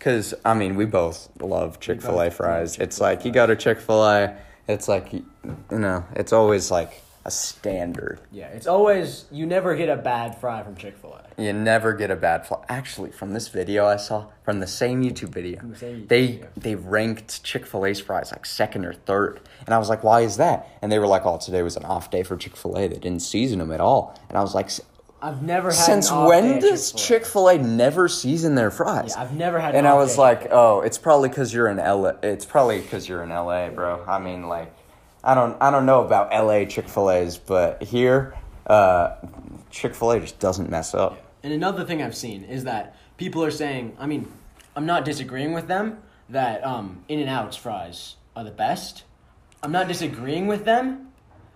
Cause 0.00 0.34
I 0.44 0.54
mean, 0.54 0.74
we 0.74 0.86
both 0.86 1.28
love 1.40 1.78
Chick 1.78 2.02
Fil 2.02 2.20
A 2.20 2.30
fries. 2.30 2.76
It's 2.78 3.00
Chick-fil-A 3.00 3.00
like 3.00 3.24
you 3.24 3.30
go 3.30 3.46
to 3.46 3.54
Chick 3.54 3.78
Fil 3.80 4.02
A, 4.02 4.36
it's 4.66 4.88
like 4.88 5.12
you 5.12 5.24
know, 5.70 6.04
it's 6.16 6.32
always 6.32 6.72
like 6.72 7.02
a 7.24 7.30
standard. 7.30 8.20
Yeah, 8.30 8.48
it's 8.48 8.66
always, 8.66 9.26
you 9.30 9.46
never 9.46 9.76
get 9.76 9.88
a 9.88 9.96
bad 9.96 10.40
fry 10.40 10.62
from 10.62 10.76
Chick 10.76 10.96
fil 10.96 11.14
A. 11.14 11.42
You 11.42 11.52
never 11.52 11.92
get 11.92 12.10
a 12.10 12.16
bad 12.16 12.46
fry. 12.46 12.64
Actually, 12.68 13.12
from 13.12 13.32
this 13.32 13.48
video 13.48 13.86
I 13.86 13.96
saw, 13.96 14.26
from 14.44 14.60
the 14.60 14.66
same 14.66 15.02
YouTube 15.02 15.28
video, 15.28 15.60
the 15.62 15.76
same 15.76 16.02
YouTube 16.02 16.08
they 16.08 16.26
video. 16.26 16.48
they 16.56 16.74
ranked 16.74 17.42
Chick 17.44 17.66
Fil 17.66 17.86
A's 17.86 18.00
fries 18.00 18.32
like 18.32 18.44
second 18.44 18.84
or 18.84 18.92
third, 18.92 19.40
and 19.64 19.74
I 19.74 19.78
was 19.78 19.88
like, 19.88 20.02
why 20.02 20.22
is 20.22 20.36
that? 20.38 20.68
And 20.82 20.90
they 20.90 20.98
were 20.98 21.06
like, 21.06 21.24
oh, 21.24 21.38
today 21.38 21.62
was 21.62 21.76
an 21.76 21.84
off 21.84 22.10
day 22.10 22.22
for 22.22 22.36
Chick 22.36 22.56
Fil 22.56 22.76
A. 22.76 22.88
They 22.88 22.98
didn't 22.98 23.20
season 23.22 23.60
them 23.60 23.72
at 23.72 23.80
all, 23.80 24.18
and 24.28 24.36
I 24.36 24.42
was 24.42 24.54
like, 24.54 24.70
I've 25.22 25.42
never 25.42 25.68
had. 25.68 25.74
Since 25.74 26.10
when 26.10 26.58
does 26.58 26.90
Chick-fil-A. 26.90 27.20
Chick 27.20 27.26
Fil 27.26 27.48
A 27.48 27.58
never 27.58 28.08
season 28.08 28.56
their 28.56 28.72
fries? 28.72 29.14
Yeah, 29.14 29.22
I've 29.22 29.34
never 29.34 29.60
had. 29.60 29.70
an 29.70 29.78
and 29.78 29.86
I 29.86 29.94
was 29.94 30.18
like, 30.18 30.48
oh, 30.50 30.80
it's 30.80 30.98
probably 30.98 31.28
because 31.28 31.54
you're 31.54 31.68
in 31.68 31.76
LA. 31.76 32.14
It's 32.24 32.44
probably 32.44 32.80
because 32.80 33.08
you're 33.08 33.22
in 33.22 33.28
LA, 33.28 33.68
bro. 33.68 34.04
I 34.04 34.18
mean, 34.18 34.48
like, 34.48 34.74
I 35.24 35.34
don't, 35.34 35.56
I 35.62 35.70
don't 35.70 35.86
know 35.86 36.04
about 36.04 36.30
LA 36.32 36.64
Chick 36.64 36.88
Fil 36.88 37.10
A's, 37.10 37.38
but 37.38 37.82
here, 37.82 38.34
uh, 38.66 39.14
Chick 39.70 39.94
Fil 39.94 40.12
A 40.12 40.20
just 40.20 40.38
doesn't 40.38 40.68
mess 40.70 40.94
up. 40.94 41.18
And 41.42 41.52
another 41.52 41.84
thing 41.84 42.02
I've 42.02 42.16
seen 42.16 42.44
is 42.44 42.64
that 42.64 42.96
people 43.16 43.44
are 43.44 43.50
saying, 43.50 43.96
I 43.98 44.06
mean, 44.06 44.30
I'm 44.76 44.86
not 44.86 45.04
disagreeing 45.04 45.52
with 45.52 45.68
them 45.68 45.98
that 46.28 46.64
um, 46.64 47.04
In 47.08 47.20
and 47.20 47.28
Out's 47.28 47.56
fries 47.56 48.16
are 48.36 48.44
the 48.44 48.50
best. 48.50 49.04
I'm 49.62 49.72
not 49.72 49.86
disagreeing 49.88 50.46
with 50.46 50.64
them, 50.64 51.08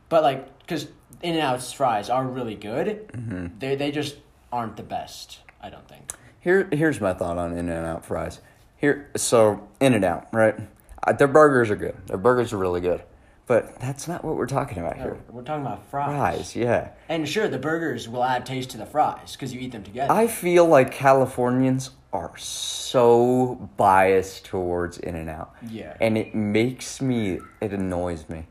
but 0.09 0.23
like, 0.23 0.59
because 0.61 0.85
In 1.23 1.35
and 1.35 1.41
Out's 1.41 1.73
fries 1.73 2.09
are 2.11 2.27
really 2.27 2.55
good, 2.57 3.09
Mm-hmm. 3.13 3.59
they 3.59 3.75
they 3.77 3.91
just 3.91 4.17
aren't 4.53 4.77
the 4.77 4.83
best. 4.83 5.41
I 5.61 5.71
don't 5.71 5.89
think. 5.89 6.13
Here, 6.41 6.69
here's 6.73 7.01
my 7.01 7.15
thought 7.15 7.39
on 7.39 7.53
In 7.57 7.69
and 7.69 7.87
Out 7.87 8.05
fries. 8.05 8.41
Here, 8.77 9.09
so 9.17 9.67
In 9.81 9.95
and 9.95 10.05
Out, 10.05 10.29
right? 10.33 10.55
Uh, 11.03 11.13
their 11.13 11.27
burgers 11.29 11.71
are 11.71 11.77
good. 11.77 11.97
Their 12.07 12.19
burgers 12.19 12.53
are 12.53 12.59
really 12.59 12.81
good, 12.81 13.03
but 13.47 13.79
that's 13.79 14.09
not 14.09 14.25
what 14.25 14.37
we're 14.37 14.47
talking 14.47 14.79
about 14.79 14.97
here. 14.97 15.19
We're 15.31 15.43
talking 15.43 15.65
about 15.65 15.89
fries. 15.89 16.09
Fries, 16.09 16.57
yeah. 16.57 16.91
And 17.09 17.29
sure, 17.29 17.49
the 17.49 17.59
burgers 17.59 18.09
will 18.09 18.25
add 18.25 18.45
taste 18.45 18.71
to 18.71 18.79
the 18.79 18.87
fries 18.87 19.33
because 19.33 19.55
you 19.55 19.61
eat 19.61 19.73
them 19.73 19.85
together. 19.85 20.13
I 20.13 20.27
feel 20.27 20.67
like 20.67 20.93
Californians 20.93 21.91
are 22.13 22.37
so 22.37 23.71
biased 23.77 24.45
towards 24.47 24.99
In 24.99 25.15
and 25.15 25.31
Out. 25.31 25.55
Yeah. 25.69 25.97
And 26.01 26.19
it 26.19 26.35
makes 26.35 27.01
me, 27.01 27.39
it 27.61 27.73
annoys 27.73 28.29
me 28.29 28.47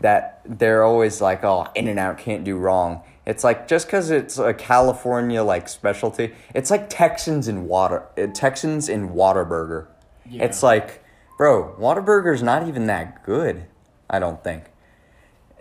that 0.00 0.42
they're 0.44 0.84
always 0.84 1.20
like, 1.20 1.42
oh, 1.42 1.66
In 1.74 1.88
and 1.88 1.98
Out 1.98 2.18
can't 2.18 2.44
do 2.44 2.56
wrong. 2.56 3.02
It's 3.26 3.42
like 3.42 3.66
just 3.66 3.86
because 3.86 4.10
it's 4.10 4.38
a 4.38 4.54
California 4.54 5.42
like 5.42 5.68
specialty, 5.68 6.34
it's 6.54 6.70
like 6.70 6.88
Texans 6.88 7.48
in 7.48 7.66
water, 7.66 8.06
uh, 8.16 8.28
Texans 8.28 8.88
in 8.88 9.08
Whataburger. 9.10 9.88
Yeah. 10.24 10.44
It's 10.44 10.62
like, 10.62 11.02
bro, 11.36 11.74
Whataburger's 11.80 12.42
not 12.42 12.68
even 12.68 12.86
that 12.86 13.24
good. 13.24 13.66
I 14.08 14.18
don't 14.18 14.42
think. 14.42 14.64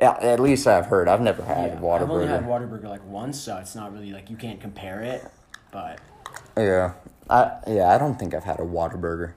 Yeah, 0.01 0.17
at 0.19 0.39
least 0.39 0.67
I've 0.67 0.87
heard. 0.87 1.07
I've 1.07 1.21
never 1.21 1.43
had 1.43 1.71
Yeah, 1.71 1.79
Whataburger. 1.79 2.01
I've 2.01 2.09
only 2.09 2.27
had 2.27 2.43
Whataburger 2.43 2.89
like 2.89 3.05
once, 3.05 3.39
so 3.39 3.57
it's 3.57 3.75
not 3.75 3.93
really 3.93 4.11
like 4.11 4.29
you 4.29 4.35
can't 4.35 4.59
compare 4.59 5.01
it. 5.01 5.25
But 5.71 5.99
Yeah, 6.57 6.93
I 7.29 7.51
yeah 7.67 7.93
I 7.93 7.97
don't 7.97 8.19
think 8.19 8.33
I've 8.33 8.43
had 8.43 8.59
a 8.59 8.63
Whataburger. 8.63 9.33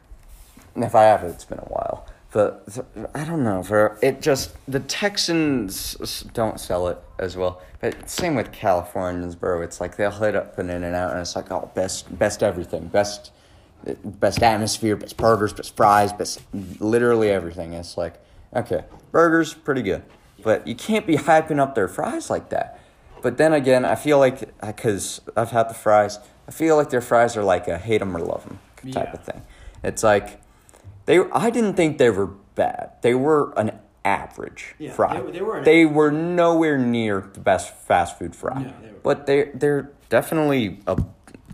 And 0.75 0.85
If 0.85 0.94
I 0.94 1.05
have, 1.05 1.23
it's 1.23 1.44
been 1.44 1.59
a 1.59 1.62
while. 1.62 2.07
But 2.31 2.68
I 3.14 3.25
don't 3.25 3.44
know. 3.44 3.62
For 3.62 3.99
it 4.03 4.21
just 4.21 4.55
the 4.66 4.81
Texans 4.81 6.25
don't 6.35 6.61
sell 6.61 6.88
it 6.88 6.99
as 7.18 7.37
well. 7.37 7.62
But 7.81 8.11
same 8.11 8.35
with 8.35 8.53
Californians, 8.53 9.37
bro. 9.37 9.62
It's 9.62 9.81
like 9.81 9.97
they'll 9.97 10.11
hit 10.11 10.35
up 10.35 10.59
an 10.59 10.71
In 10.71 10.83
and 10.83 10.94
Out, 10.94 11.12
and 11.12 11.21
it's 11.21 11.37
like 11.37 11.51
oh 11.53 11.71
best 11.75 12.18
best 12.18 12.42
everything, 12.42 12.88
best 12.88 13.31
best 14.05 14.42
atmosphere, 14.42 14.97
best 14.97 15.16
burgers, 15.16 15.53
best 15.53 15.77
fries, 15.77 16.12
best 16.12 16.42
literally 16.81 17.31
everything. 17.31 17.73
It's 17.73 17.97
like 17.97 18.14
okay, 18.55 18.85
burgers 19.13 19.55
pretty 19.55 19.83
good, 19.83 20.03
but 20.43 20.67
you 20.67 20.75
can't 20.75 21.07
be 21.07 21.17
hyping 21.17 21.59
up 21.59 21.75
their 21.75 21.89
fries 21.89 22.31
like 22.31 22.51
that. 22.51 22.79
But 23.23 23.37
then 23.37 23.53
again, 23.53 23.85
I 23.85 23.95
feel 23.97 24.19
like 24.19 24.59
because 24.61 25.21
I've 25.37 25.51
had 25.51 25.69
the 25.69 25.75
fries, 25.75 26.19
I 26.47 26.51
feel 26.53 26.77
like 26.77 26.91
their 26.91 27.01
fries 27.01 27.37
are 27.37 27.43
like 27.43 27.67
a 27.69 27.77
hate 27.79 27.99
them 27.99 28.17
or 28.17 28.21
love 28.21 28.45
them 28.45 28.59
type 28.93 29.09
Yeah. 29.09 29.13
of 29.13 29.25
thing. 29.25 29.43
It's 29.83 30.03
like 30.03 30.41
they. 31.07 31.19
I 31.33 31.51
didn't 31.51 31.75
think 31.75 31.99
they 31.99 32.11
were 32.11 32.27
bad. 32.55 32.93
They 33.03 33.15
were 33.15 33.53
an 33.57 33.73
average 34.05 34.75
Yeah, 34.79 34.93
fry. 34.93 35.15
they 35.15 35.21
were- 35.23 35.31
they 35.33 35.41
were 35.43 35.57
an- 35.59 35.65
They 35.65 35.85
were 35.85 36.11
nowhere 36.11 36.79
near 36.79 37.25
the 37.33 37.41
best 37.41 37.75
fast 37.75 38.19
food 38.19 38.35
fry. 38.37 38.63
No, 38.63 38.69
they 38.81 38.89
But 39.03 39.27
they 39.27 39.51
they're 39.55 39.91
definitely 40.09 40.81
a 40.87 40.97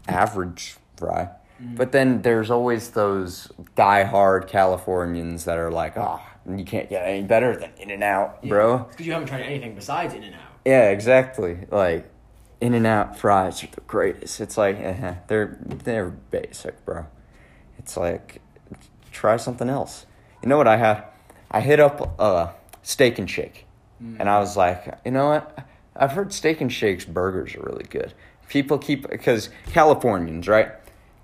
average 0.06 0.76
fry. 0.96 1.30
Mm-hmm. 1.62 1.76
But 1.76 1.92
then 1.92 2.22
there's 2.22 2.50
always 2.50 2.90
those 2.90 3.50
diehard 3.76 4.48
Californians 4.48 5.44
that 5.46 5.56
are 5.58 5.70
like, 5.70 5.96
oh, 5.96 6.20
you 6.46 6.64
can't 6.64 6.88
get 6.90 7.06
any 7.06 7.22
better 7.22 7.56
than 7.56 7.70
In 7.78 7.90
and 7.90 8.02
Out, 8.02 8.42
bro. 8.46 8.78
because 8.90 9.06
you 9.06 9.12
haven't 9.12 9.28
tried 9.28 9.42
anything 9.42 9.74
besides 9.74 10.14
In 10.14 10.22
and 10.22 10.34
Out. 10.34 10.40
Yeah, 10.64 10.90
exactly. 10.90 11.58
Like, 11.70 12.10
In 12.60 12.74
and 12.74 12.86
Out 12.86 13.18
fries 13.18 13.62
are 13.64 13.68
the 13.68 13.80
greatest. 13.82 14.40
It's 14.40 14.56
like 14.58 14.76
eh, 14.78 15.14
they're 15.28 15.58
they're 15.60 16.10
basic, 16.10 16.84
bro. 16.84 17.06
It's 17.78 17.96
like 17.96 18.40
try 19.10 19.36
something 19.36 19.68
else. 19.68 20.06
You 20.42 20.48
know 20.48 20.56
what 20.56 20.68
I 20.68 20.76
had? 20.76 21.04
I 21.50 21.60
hit 21.60 21.80
up 21.80 22.14
uh, 22.18 22.48
Steak 22.82 23.18
and 23.18 23.30
Shake, 23.30 23.66
and 24.00 24.28
I 24.28 24.38
was 24.38 24.56
like, 24.56 24.98
you 25.04 25.10
know 25.12 25.28
what? 25.28 25.66
I've 25.96 26.12
heard 26.12 26.32
Steak 26.32 26.60
and 26.60 26.72
Shake's 26.72 27.04
burgers 27.04 27.54
are 27.54 27.60
really 27.62 27.84
good. 27.88 28.12
People 28.48 28.76
keep 28.78 29.08
because 29.08 29.48
Californians, 29.72 30.48
right? 30.48 30.72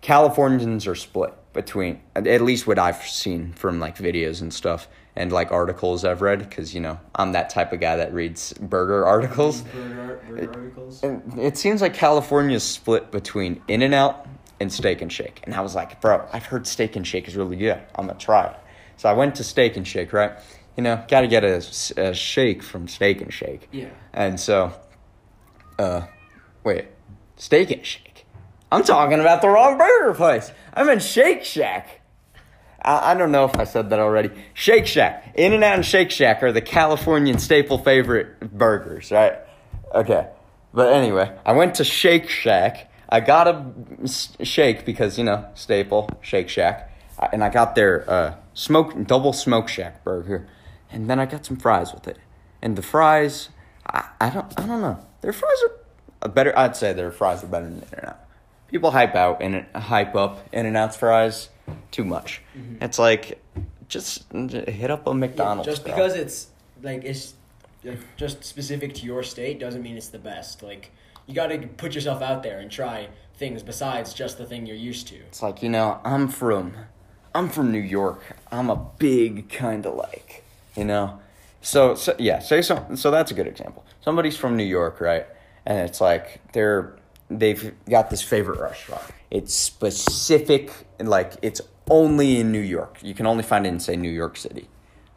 Californians 0.01 0.87
are 0.87 0.95
split 0.95 1.35
between 1.53 2.01
at 2.15 2.41
least 2.43 2.67
what 2.67 2.79
I've 2.79 3.03
seen 3.03 3.53
from 3.53 3.81
like 3.81 3.97
videos 3.97 4.41
and 4.41 4.55
stuff 4.55 4.89
and 5.17 5.33
like 5.33 5.51
articles 5.51 6.05
I've 6.05 6.23
read 6.23 6.39
because 6.39 6.75
you 6.75 6.81
know 6.81 6.99
I'm 7.15 7.33
that 7.33 7.51
type 7.51 7.73
of 7.73 7.81
guy 7.81 7.97
that 7.97 8.13
reads 8.13 8.53
burger 8.55 9.05
articles. 9.15 9.63
Burger, 9.63 10.21
burger 10.29 10.51
articles. 10.51 11.03
And 11.03 11.39
it 11.39 11.57
seems 11.57 11.83
like 11.83 11.95
California's 11.95 12.63
split 12.63 13.11
between 13.11 13.63
In 13.69 13.83
and 13.83 13.95
Out 13.95 14.27
and 14.61 14.73
Steak 14.73 15.03
and 15.03 15.13
Shake. 15.13 15.41
And 15.45 15.55
I 15.55 15.61
was 15.61 15.75
like, 15.75 16.01
bro, 16.01 16.27
I've 16.33 16.47
heard 16.47 16.67
Steak 16.67 16.97
and 16.97 17.07
Shake 17.07 17.27
is 17.27 17.37
really 17.37 17.57
good. 17.57 17.81
I'm 17.97 18.07
gonna 18.07 18.19
try 18.19 18.47
it. 18.47 18.57
So 18.97 19.09
I 19.09 19.15
went 19.15 19.35
to 19.37 19.45
Steak 19.45 19.77
and 19.77 19.87
Shake, 19.87 20.13
right? 20.13 20.33
You 20.77 20.85
know, 20.85 21.05
gotta 21.09 21.27
get 21.27 21.45
a, 21.45 21.65
a 21.97 22.15
shake 22.15 22.63
from 22.63 22.87
Steak 22.87 23.21
and 23.21 23.33
Shake. 23.33 23.69
Yeah. 23.73 23.89
And 24.13 24.39
so, 24.39 24.73
uh, 25.79 26.03
wait, 26.63 26.87
Steak 27.37 27.71
and 27.71 27.85
Shake. 27.85 28.10
I'm 28.73 28.85
talking 28.85 29.21
about 29.21 29.43
the 29.43 29.49
wrong 29.49 29.79
burger 29.79 30.15
place. 30.15 30.53
I'm 30.75 30.89
in 30.89 31.01
Shake 31.01 31.45
Shack. 31.45 32.01
I, 32.83 33.13
I 33.13 33.15
don't 33.15 33.33
know 33.33 33.45
if 33.45 33.57
I 33.57 33.65
said 33.65 33.91
that 33.91 33.99
already. 33.99 34.31
Shake 34.55 34.87
Shack. 34.87 35.35
In 35.35 35.53
and 35.53 35.65
Out 35.65 35.75
and 35.75 35.85
Shake 35.85 36.11
Shack 36.11 36.43
are 36.43 36.53
the 36.53 36.61
Californian 36.61 37.39
staple 37.39 37.79
favorite 37.79 38.41
burgers, 38.57 39.11
right? 39.11 39.39
Okay. 39.95 40.29
But 40.73 40.93
anyway, 40.93 41.37
I 41.45 41.53
went 41.53 41.77
to 41.77 41.85
Shake 41.85 42.29
Shack. 42.29 42.91
I 43.09 43.19
got 43.21 43.49
a 43.49 44.45
shake 44.45 44.85
because, 44.85 45.19
you 45.19 45.25
know, 45.25 45.49
staple, 45.55 46.09
Shake 46.21 46.49
Shack. 46.49 46.97
And 47.33 47.43
I 47.43 47.49
got 47.49 47.75
their 47.75 48.09
uh, 48.09 48.35
smoke, 48.55 49.05
double 49.05 49.33
Smoke 49.33 49.69
Shack 49.69 50.05
burger. 50.05 50.49
And 50.93 51.11
then 51.11 51.19
I 51.19 51.27
got 51.27 51.45
some 51.45 51.57
fries 51.57 51.93
with 51.93 52.07
it. 52.07 52.19
And 52.63 52.77
the 52.77 52.83
fries, 52.83 53.49
I, 53.87 54.09
I 54.21 54.31
don't 54.31 54.61
I 54.61 54.67
don't 54.67 54.81
know. 54.81 55.05
Their 55.23 55.33
fries 55.33 55.59
are 56.23 56.29
better, 56.29 56.57
I'd 56.57 56.77
say 56.77 56.93
their 56.93 57.11
fries 57.11 57.43
are 57.43 57.47
better 57.47 57.65
than 57.67 57.79
In-N-Out. 57.79 58.19
People 58.71 58.91
hype 58.91 59.15
out 59.15 59.43
and 59.43 59.67
hype 59.75 60.15
up 60.15 60.49
In-N-Out's 60.53 60.97
fries 60.97 61.49
too 61.91 62.05
much. 62.05 62.41
Mm-hmm. 62.57 62.85
It's 62.85 62.99
like, 62.99 63.41
just 63.91 64.25
hit 64.33 64.91
up 64.91 65.07
a 65.07 65.13
McDonald's. 65.13 65.69
just 65.69 65.85
bro. 65.85 65.93
because 65.93 66.15
it's 66.15 66.47
like 66.83 67.05
it's 67.05 67.35
like, 67.85 67.99
just 68.17 68.43
specific 68.45 68.95
to 68.95 69.05
your 69.05 69.23
state 69.23 69.59
doesn't 69.59 69.83
mean 69.83 69.97
it's 69.97 70.09
the 70.09 70.19
best. 70.19 70.63
Like 70.63 70.93
you 71.27 71.35
got 71.35 71.49
to 71.49 71.59
put 71.59 71.95
yourself 71.95 72.23
out 72.23 72.43
there 72.43 72.61
and 72.61 72.71
try 72.71 73.09
things 73.35 73.63
besides 73.63 74.15
just 74.15 74.39
the 74.39 74.47
thing 74.47 74.65
you're 74.65 74.77
used 74.77 75.09
to. 75.09 75.17
It's 75.17 75.43
like, 75.43 75.63
you 75.63 75.69
know, 75.69 76.01
I'm 76.05 76.29
from 76.29 76.73
I'm 77.35 77.49
from 77.49 77.71
New 77.73 77.81
York. 77.81 78.23
I'm 78.51 78.71
a 78.71 78.77
big 78.99 79.51
kind 79.51 79.85
of 79.85 79.95
like, 79.97 80.45
you 80.77 80.85
know. 80.85 81.21
So, 81.61 81.95
so 81.95 82.15
yeah, 82.19 82.39
say 82.39 82.63
so 82.63 82.87
so 82.95 83.11
that's 83.11 83.31
a 83.31 83.35
good 83.35 83.47
example. 83.49 83.85
Somebody's 84.01 84.37
from 84.37 84.57
New 84.57 84.65
York, 84.65 85.01
right? 85.01 85.27
And 85.67 85.79
it's 85.79 86.01
like 86.01 86.41
they're 86.53 86.97
they've 87.31 87.73
got 87.89 88.11
this 88.11 88.23
favorite 88.23 88.61
restaurant. 88.61 89.03
It's 89.31 89.55
specific 89.55 90.73
like 90.99 91.35
it's 91.43 91.61
only 91.89 92.41
in 92.41 92.53
New 92.53 92.61
York. 92.61 92.99
You 93.03 93.15
can 93.15 93.27
only 93.27 93.43
find 93.43 93.67
it 93.67 93.71
in 93.71 93.81
say 93.81 93.97
New 93.97 94.11
York 94.11 94.37
City. 94.37 94.69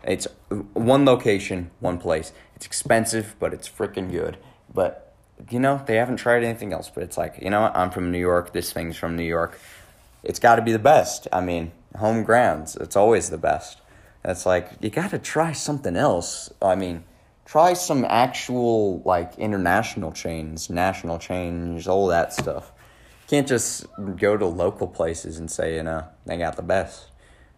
It's 0.04 0.28
one 0.73 1.06
location, 1.06 1.71
one 1.80 1.97
place. 1.97 2.34
It's 2.56 2.65
expensive, 2.65 3.36
but 3.39 3.54
it's 3.54 3.67
freaking 3.69 4.12
good. 4.12 4.38
But 4.73 5.13
you 5.49 5.60
know, 5.60 5.82
they 5.86 5.95
haven't 5.95 6.17
tried 6.17 6.43
anything 6.43 6.73
else. 6.73 6.91
But 6.93 7.04
it's 7.04 7.17
like, 7.17 7.39
you 7.41 7.49
know 7.49 7.62
what? 7.62 7.76
I'm 7.76 7.89
from 7.89 8.12
New 8.12 8.19
York. 8.19 8.54
This 8.54 8.71
thing's 8.71 8.97
from 8.97 9.15
New 9.15 9.23
York. 9.23 9.60
It's 10.23 10.39
got 10.39 10.56
to 10.56 10.62
be 10.62 10.71
the 10.71 10.80
best. 10.80 11.28
I 11.34 11.41
mean, 11.41 11.71
home 11.97 12.23
grounds. 12.23 12.76
It's 12.76 12.95
always 12.95 13.30
the 13.30 13.38
best. 13.38 13.80
It's 14.23 14.45
like 14.45 14.71
you 14.80 14.89
got 14.89 15.12
to 15.12 15.19
try 15.19 15.52
something 15.52 15.95
else. 15.95 16.52
I 16.62 16.76
mean, 16.76 17.04
try 17.45 17.73
some 17.73 18.06
actual 18.06 19.01
like 19.06 19.38
international 19.38 20.12
chains, 20.12 20.69
national 20.69 21.19
chains, 21.19 21.88
all 21.88 22.08
that 22.08 22.34
stuff. 22.34 22.71
Can't 23.27 23.47
just 23.47 23.86
go 24.17 24.38
to 24.38 24.45
local 24.45 24.88
places 24.88 25.39
and 25.39 25.49
say 25.49 25.75
you 25.75 25.84
know 25.84 26.06
they 26.25 26.38
got 26.38 26.56
the 26.56 26.63
best 26.63 27.08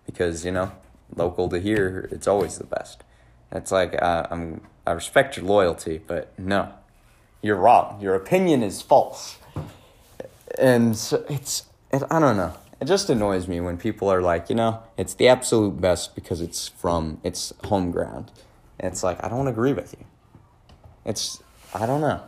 because 0.06 0.46
you 0.46 0.52
know 0.52 0.72
local 1.16 1.50
to 1.50 1.60
here 1.60 2.08
it's 2.12 2.28
always 2.28 2.58
the 2.58 2.66
best. 2.66 3.04
It's 3.52 3.72
like 3.72 4.02
uh, 4.02 4.28
I'm 4.30 4.62
I 4.88 4.92
respect 4.92 5.38
your 5.38 5.46
loyalty, 5.46 6.02
but 6.06 6.38
no, 6.38 6.72
you're 7.42 7.56
wrong. 7.56 8.00
Your 8.02 8.16
opinion 8.16 8.64
is 8.64 8.82
false, 8.82 9.38
and 10.60 10.96
so 10.96 11.26
it's 11.30 11.66
it, 11.92 12.04
I 12.10 12.20
don't 12.20 12.38
know. 12.38 12.54
It 12.82 12.86
just 12.86 13.10
annoys 13.10 13.48
me 13.48 13.62
when 13.62 13.78
people 13.78 14.10
are 14.10 14.22
like, 14.22 14.50
you 14.50 14.56
know, 14.56 14.84
it's 14.98 15.14
the 15.14 15.30
absolute 15.30 15.80
best 15.80 16.14
because 16.14 16.42
it's 16.42 16.68
from 16.68 17.20
it's 17.24 17.54
home 17.64 17.92
ground. 17.92 18.32
It's 18.80 19.04
like 19.04 19.24
I 19.24 19.30
don't 19.30 19.48
agree 19.48 19.74
with 19.74 19.96
you. 19.98 20.06
It's 21.06 21.42
I 21.74 21.86
don't 21.86 22.02
know. 22.02 22.22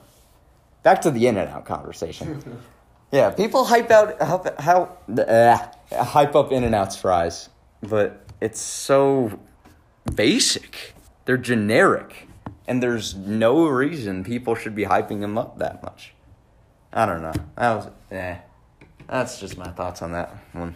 back 0.84 1.02
to 1.02 1.12
the 1.12 1.28
in 1.28 1.38
and 1.38 1.50
out 1.50 1.66
conversation. 1.66 2.62
yeah, 3.12 3.30
people 3.32 3.66
hype 3.66 3.92
out 3.92 4.22
how 4.22 4.44
how 4.60 4.98
uh, 5.22 5.58
hype 6.04 6.36
up 6.36 6.52
in 6.52 6.64
and 6.64 6.76
out's 6.76 6.96
fries, 6.96 7.50
but 7.82 8.26
it's 8.42 8.62
so 8.62 9.40
basic. 10.16 10.94
They're 11.26 11.38
generic, 11.38 12.28
and 12.68 12.82
there's 12.82 13.16
no 13.16 13.68
reason 13.68 14.24
people 14.24 14.56
should 14.56 14.76
be 14.76 14.86
hyping 14.86 15.20
them 15.22 15.38
up 15.38 15.60
that 15.60 15.84
much. 15.84 16.14
I 16.94 17.06
don't 17.06 17.22
know. 17.22 17.34
That 17.56 17.76
was 17.76 17.90
eh. 18.12 18.38
That's 19.08 19.40
just 19.40 19.58
my 19.58 19.70
thoughts 19.70 20.02
on 20.02 20.12
that 20.14 20.36
one. 20.54 20.76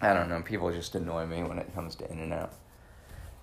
I 0.00 0.12
don't 0.12 0.28
know. 0.28 0.40
People 0.42 0.70
just 0.72 0.94
annoy 0.94 1.26
me 1.26 1.42
when 1.42 1.58
it 1.58 1.74
comes 1.74 1.94
to 1.96 2.10
In 2.10 2.18
and 2.20 2.32
Out. 2.32 2.52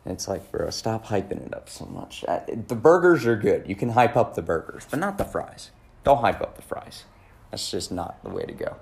It's 0.06 0.28
like, 0.28 0.52
bro, 0.52 0.70
stop 0.72 1.06
hyping 1.08 1.46
it 1.46 1.54
up 1.54 1.70
so 1.70 1.86
much. 1.86 2.26
The 2.48 2.76
burgers 2.76 3.26
are 3.26 3.36
good. 3.36 3.68
You 3.68 3.76
can 3.76 3.90
hype 3.90 4.18
up 4.18 4.34
the 4.36 4.42
burgers, 4.42 4.88
but 4.90 5.00
not 5.00 5.18
the 5.18 5.26
fries. 5.26 5.70
Don't 6.04 6.20
hype 6.22 6.42
up 6.42 6.56
the 6.56 6.64
fries. 6.64 7.04
That's 7.52 7.70
just 7.70 7.92
not 7.92 8.24
the 8.24 8.30
way 8.30 8.44
to 8.44 8.54
go. 8.54 8.78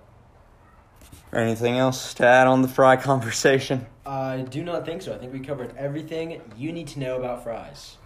Anything 1.34 1.77
else 1.77 2.13
to 2.15 2.25
add 2.25 2.47
on 2.47 2.62
the 2.62 2.67
fry 2.67 2.95
conversation? 3.12 3.86
I 4.05 4.45
do 4.49 4.63
not 4.63 4.86
think 4.86 5.01
so. 5.01 5.13
I 5.13 5.17
think 5.17 5.34
we 5.34 5.39
covered 5.39 5.75
everything 5.77 6.41
you 6.58 6.71
need 6.71 6.88
to 6.89 6.99
know 6.99 7.17
about 7.17 7.43
fries. 7.43 7.97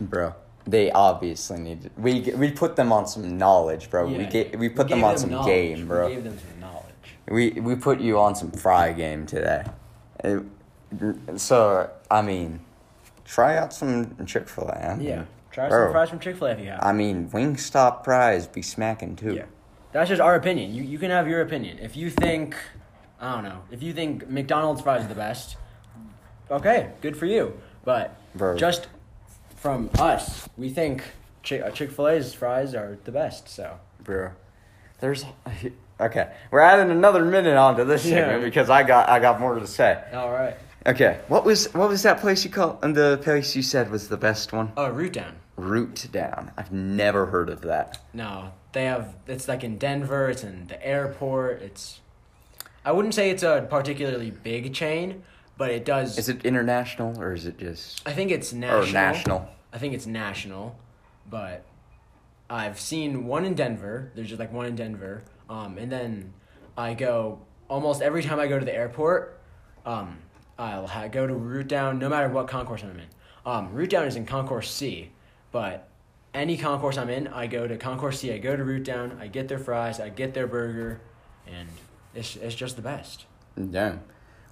Bro, 0.00 0.34
they 0.66 0.90
obviously 0.90 1.58
need 1.60 1.82
to, 1.82 1.90
we 1.96 2.20
we 2.36 2.50
put 2.50 2.76
them 2.76 2.92
on 2.92 3.06
some 3.06 3.38
knowledge, 3.38 3.88
bro. 3.90 4.06
we 4.06 4.26
get 4.26 4.58
we 4.58 4.68
put 4.68 4.88
gave 4.88 4.98
them 4.98 5.04
on 5.04 5.16
some 5.16 5.30
knowledge. 5.30 5.46
game, 5.46 5.86
bro. 5.88 6.08
We 6.08 6.14
gave 6.16 6.24
them 6.24 6.38
some 6.38 6.60
knowledge. 6.60 6.84
We 7.28 7.50
we 7.60 7.74
put 7.76 8.00
you 8.00 8.18
on 8.18 8.34
some 8.34 8.50
fry 8.50 8.92
game 8.92 9.26
today. 9.26 9.64
It- 10.24 10.42
so 11.36 11.90
I 12.10 12.22
mean, 12.22 12.60
try 13.24 13.56
out 13.56 13.72
some 13.72 14.16
Chick 14.26 14.48
Fil 14.48 14.68
A. 14.68 14.98
Yeah. 15.00 15.24
Try 15.50 15.68
Bro. 15.68 15.86
some 15.86 15.92
fries 15.92 16.10
from 16.10 16.18
Chick 16.20 16.36
Fil 16.36 16.48
A 16.48 16.50
if 16.52 16.60
you 16.60 16.66
have. 16.66 16.80
I 16.82 16.92
mean, 16.92 17.28
Wingstop 17.30 18.04
fries 18.04 18.46
be 18.46 18.62
smacking 18.62 19.16
too. 19.16 19.34
Yeah. 19.34 19.44
That's 19.92 20.08
just 20.08 20.20
our 20.20 20.34
opinion. 20.34 20.74
You 20.74 20.82
you 20.82 20.98
can 20.98 21.10
have 21.10 21.26
your 21.28 21.40
opinion. 21.40 21.78
If 21.78 21.96
you 21.96 22.10
think 22.10 22.56
I 23.20 23.34
don't 23.34 23.44
know, 23.44 23.62
if 23.70 23.82
you 23.82 23.92
think 23.92 24.28
McDonald's 24.28 24.82
fries 24.82 25.04
are 25.04 25.08
the 25.08 25.14
best, 25.14 25.56
okay, 26.50 26.90
good 27.00 27.16
for 27.16 27.26
you. 27.26 27.58
But 27.84 28.14
Bro. 28.34 28.56
just 28.58 28.86
from 29.56 29.90
us, 29.98 30.48
we 30.56 30.68
think 30.70 31.02
Chick 31.42 31.62
uh, 31.62 31.70
Chick 31.70 31.90
Fil 31.90 32.08
A's 32.08 32.34
fries 32.34 32.74
are 32.74 32.98
the 33.04 33.12
best. 33.12 33.48
So 33.48 33.78
bro. 34.02 34.30
There's 35.00 35.24
okay. 36.00 36.32
We're 36.50 36.60
adding 36.60 36.90
another 36.90 37.24
minute 37.24 37.56
onto 37.56 37.84
this 37.84 38.04
Yeah. 38.04 38.16
segment 38.26 38.44
because 38.44 38.68
I 38.70 38.82
got 38.82 39.08
I 39.08 39.18
got 39.20 39.40
more 39.40 39.58
to 39.58 39.66
say. 39.66 40.02
all 40.12 40.30
right. 40.30 40.56
Okay, 40.88 41.20
what 41.28 41.44
was 41.44 41.72
what 41.74 41.90
was 41.90 42.02
that 42.04 42.18
place 42.18 42.44
you 42.44 42.50
called? 42.50 42.78
And 42.82 42.96
the 42.96 43.18
place 43.22 43.54
you 43.54 43.60
said 43.60 43.90
was 43.90 44.08
the 44.08 44.16
best 44.16 44.54
one. 44.54 44.72
Oh, 44.74 44.88
root 44.88 45.12
down. 45.12 45.36
Root 45.58 46.06
Down. 46.12 46.52
I've 46.56 46.72
never 46.72 47.26
heard 47.26 47.50
of 47.50 47.62
that. 47.62 47.98
No, 48.14 48.52
they 48.72 48.84
have. 48.84 49.16
It's 49.26 49.48
like 49.48 49.64
in 49.64 49.76
Denver. 49.76 50.30
It's 50.30 50.44
in 50.44 50.68
the 50.68 50.84
airport. 50.86 51.60
It's. 51.62 52.00
I 52.84 52.92
wouldn't 52.92 53.12
say 53.12 53.28
it's 53.30 53.42
a 53.42 53.66
particularly 53.68 54.30
big 54.30 54.72
chain, 54.72 55.24
but 55.58 55.70
it 55.70 55.84
does. 55.84 56.16
Is 56.16 56.28
it 56.28 56.46
international 56.46 57.20
or 57.20 57.34
is 57.34 57.44
it 57.44 57.58
just 57.58 58.08
I 58.08 58.12
think 58.12 58.30
it's 58.30 58.52
national. 58.52 58.88
or 58.88 58.92
national? 58.92 59.48
I 59.72 59.78
think 59.78 59.94
it's 59.94 60.06
national, 60.06 60.78
but 61.28 61.66
I've 62.48 62.78
seen 62.80 63.26
one 63.26 63.44
in 63.44 63.54
Denver. 63.54 64.12
There's 64.14 64.28
just 64.28 64.40
like 64.40 64.52
one 64.52 64.66
in 64.66 64.76
Denver, 64.76 65.24
um, 65.50 65.76
and 65.76 65.90
then 65.90 66.32
I 66.78 66.94
go 66.94 67.40
almost 67.68 68.00
every 68.00 68.22
time 68.22 68.38
I 68.38 68.46
go 68.46 68.58
to 68.58 68.64
the 68.64 68.74
airport. 68.74 69.40
Um, 69.84 70.18
I'll 70.58 70.86
ha- 70.86 71.08
go 71.08 71.26
to 71.26 71.34
Root 71.34 71.68
Down, 71.68 71.98
no 71.98 72.08
matter 72.08 72.28
what 72.28 72.48
concourse 72.48 72.82
I'm 72.82 72.90
in. 72.90 73.06
Um, 73.46 73.72
Root 73.72 73.90
Down 73.90 74.06
is 74.06 74.16
in 74.16 74.26
Concourse 74.26 74.70
C, 74.70 75.10
but 75.52 75.88
any 76.34 76.56
concourse 76.56 76.98
I'm 76.98 77.08
in, 77.08 77.28
I 77.28 77.46
go 77.46 77.66
to 77.66 77.76
Concourse 77.76 78.20
C. 78.20 78.32
I 78.32 78.38
go 78.38 78.56
to 78.56 78.64
Root 78.64 78.84
Down. 78.84 79.16
I 79.20 79.28
get 79.28 79.48
their 79.48 79.58
fries. 79.58 80.00
I 80.00 80.08
get 80.08 80.34
their 80.34 80.46
burger, 80.46 81.00
and 81.46 81.68
it's 82.14 82.36
it's 82.36 82.54
just 82.54 82.76
the 82.76 82.82
best. 82.82 83.24
Damn. 83.70 84.00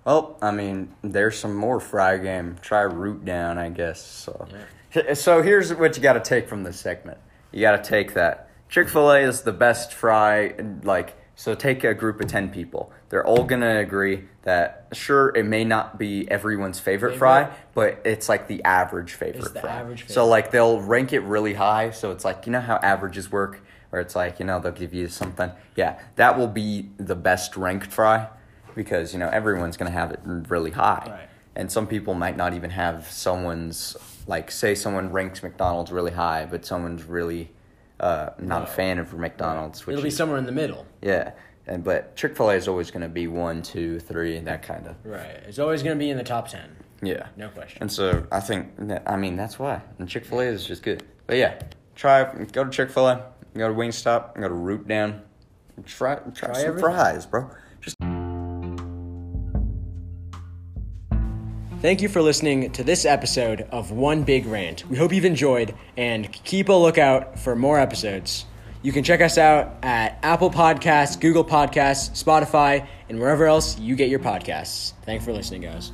Well, 0.04 0.38
I 0.40 0.52
mean, 0.52 0.94
there's 1.02 1.36
some 1.36 1.54
more 1.56 1.80
fry 1.80 2.16
game. 2.18 2.56
Try 2.62 2.82
root 2.82 3.24
down, 3.24 3.58
I 3.58 3.70
guess. 3.70 4.00
So, 4.00 4.46
so 5.14 5.42
here's 5.42 5.74
what 5.74 5.96
you 5.96 6.02
got 6.02 6.12
to 6.12 6.20
take 6.20 6.48
from 6.48 6.62
this 6.62 6.78
segment. 6.78 7.18
You 7.50 7.60
got 7.62 7.82
to 7.82 7.90
take 7.90 8.14
that 8.14 8.48
Chick 8.68 8.88
Fil 8.88 9.10
A 9.10 9.20
is 9.20 9.42
the 9.42 9.52
best 9.52 9.92
fry. 9.92 10.54
Like, 10.82 11.16
so 11.38 11.54
take 11.54 11.84
a 11.84 11.94
group 11.94 12.20
of 12.20 12.26
ten 12.26 12.48
people. 12.48 12.90
They're 13.10 13.24
all 13.24 13.44
gonna 13.44 13.78
agree 13.78 14.24
that 14.42 14.86
sure 14.92 15.28
it 15.36 15.44
may 15.44 15.64
not 15.64 15.98
be 15.98 16.28
everyone's 16.30 16.80
favorite, 16.80 17.10
Favorite. 17.12 17.18
fry, 17.18 17.50
but 17.74 18.00
it's 18.04 18.28
like 18.28 18.48
the 18.48 18.64
average 18.64 19.12
favorite 19.12 19.52
the 19.54 19.60
fry. 19.60 19.70
average 19.80 20.08
So 20.08 20.26
like 20.26 20.50
they'll 20.50 20.80
rank 20.80 21.12
it 21.12 21.20
really 21.20 21.54
high. 21.54 21.90
So 21.90 22.10
it's 22.10 22.24
like 22.24 22.46
you 22.46 22.52
know 22.52 22.60
how 22.60 22.76
averages 22.76 23.30
work, 23.30 23.60
where 23.90 24.00
it's 24.02 24.16
like 24.16 24.40
you 24.40 24.46
know 24.46 24.58
they'll 24.58 24.72
give 24.72 24.94
you 24.94 25.08
something. 25.08 25.52
Yeah, 25.76 26.00
that 26.16 26.36
will 26.38 26.48
be 26.48 26.88
the 26.96 27.14
best 27.14 27.56
ranked 27.56 27.92
fry 27.92 28.28
because 28.74 29.12
you 29.12 29.18
know 29.18 29.28
everyone's 29.28 29.76
gonna 29.76 29.90
have 29.90 30.10
it 30.10 30.20
really 30.24 30.70
high, 30.70 31.04
Right. 31.06 31.28
and 31.54 31.70
some 31.70 31.86
people 31.86 32.14
might 32.14 32.36
not 32.36 32.54
even 32.54 32.70
have 32.70 33.06
someone's 33.10 33.96
like 34.26 34.50
say 34.50 34.74
someone 34.74 35.12
ranks 35.12 35.42
McDonald's 35.42 35.92
really 35.92 36.12
high, 36.12 36.46
but 36.50 36.64
someone's 36.64 37.04
really 37.04 37.50
uh, 38.00 38.30
not 38.38 38.62
a 38.62 38.66
fan 38.66 38.98
of 38.98 39.12
McDonald's. 39.14 39.86
Which 39.86 39.94
It'll 39.94 40.02
be 40.02 40.08
is- 40.08 40.16
somewhere 40.16 40.38
in 40.38 40.46
the 40.46 40.52
middle. 40.52 40.86
yeah, 41.02 41.32
and 41.66 41.82
but 41.84 42.14
Chick 42.16 42.36
Fil 42.36 42.50
A 42.50 42.54
is 42.54 42.68
always 42.68 42.90
gonna 42.90 43.08
be 43.08 43.26
one, 43.26 43.62
two, 43.62 43.98
three, 44.00 44.38
that 44.40 44.62
kind 44.62 44.86
of 44.86 44.96
Right. 45.04 45.42
It's 45.46 45.58
always 45.58 45.82
gonna 45.82 45.96
be 45.96 46.10
in 46.10 46.16
the 46.16 46.24
top 46.24 46.48
ten. 46.48 46.76
yeah. 47.02 47.26
No 47.36 47.48
question. 47.48 47.78
And 47.82 47.90
so 47.92 48.26
I 48.30 48.40
think 48.40 48.72
that, 48.88 49.02
I 49.06 49.16
mean 49.16 49.36
that's 49.36 49.58
why. 49.58 49.82
And 49.98 50.08
Chick 50.08 50.24
Fil 50.24 50.40
A 50.40 50.44
is 50.44 50.64
just 50.66 50.82
good. 50.82 51.02
But 51.26 51.36
yeah, 51.38 51.58
try 51.94 52.24
go 52.52 52.64
to 52.64 52.70
Chick 52.70 52.90
Fil 52.90 53.08
A, 53.08 53.24
go 53.54 53.68
to 53.68 53.74
Wingstop, 53.74 54.34
go 54.36 54.48
to 54.48 54.54
Root 54.54 54.86
Down, 54.86 55.22
try 55.84 56.16
try, 56.16 56.30
Try 56.32 56.52
some 56.54 56.66
everything. 56.68 56.80
fries, 56.90 57.26
bro. 57.26 57.50
Thank 61.86 62.02
you 62.02 62.08
for 62.08 62.20
listening 62.20 62.72
to 62.72 62.82
this 62.82 63.04
episode 63.04 63.60
of 63.70 63.92
One 63.92 64.24
Big 64.24 64.44
Rant. 64.46 64.84
We 64.90 64.96
hope 64.96 65.12
you've 65.12 65.24
enjoyed 65.24 65.72
and 65.96 66.32
keep 66.42 66.68
a 66.68 66.72
lookout 66.72 67.38
for 67.38 67.54
more 67.54 67.78
episodes. 67.78 68.44
You 68.82 68.90
can 68.90 69.04
check 69.04 69.20
us 69.20 69.38
out 69.38 69.76
at 69.84 70.18
Apple 70.24 70.50
Podcasts, 70.50 71.20
Google 71.20 71.44
Podcasts, 71.44 72.10
Spotify, 72.20 72.88
and 73.08 73.20
wherever 73.20 73.46
else 73.46 73.78
you 73.78 73.94
get 73.94 74.08
your 74.08 74.18
podcasts. 74.18 74.94
Thanks 75.04 75.24
for 75.24 75.32
listening, 75.32 75.60
guys. 75.60 75.92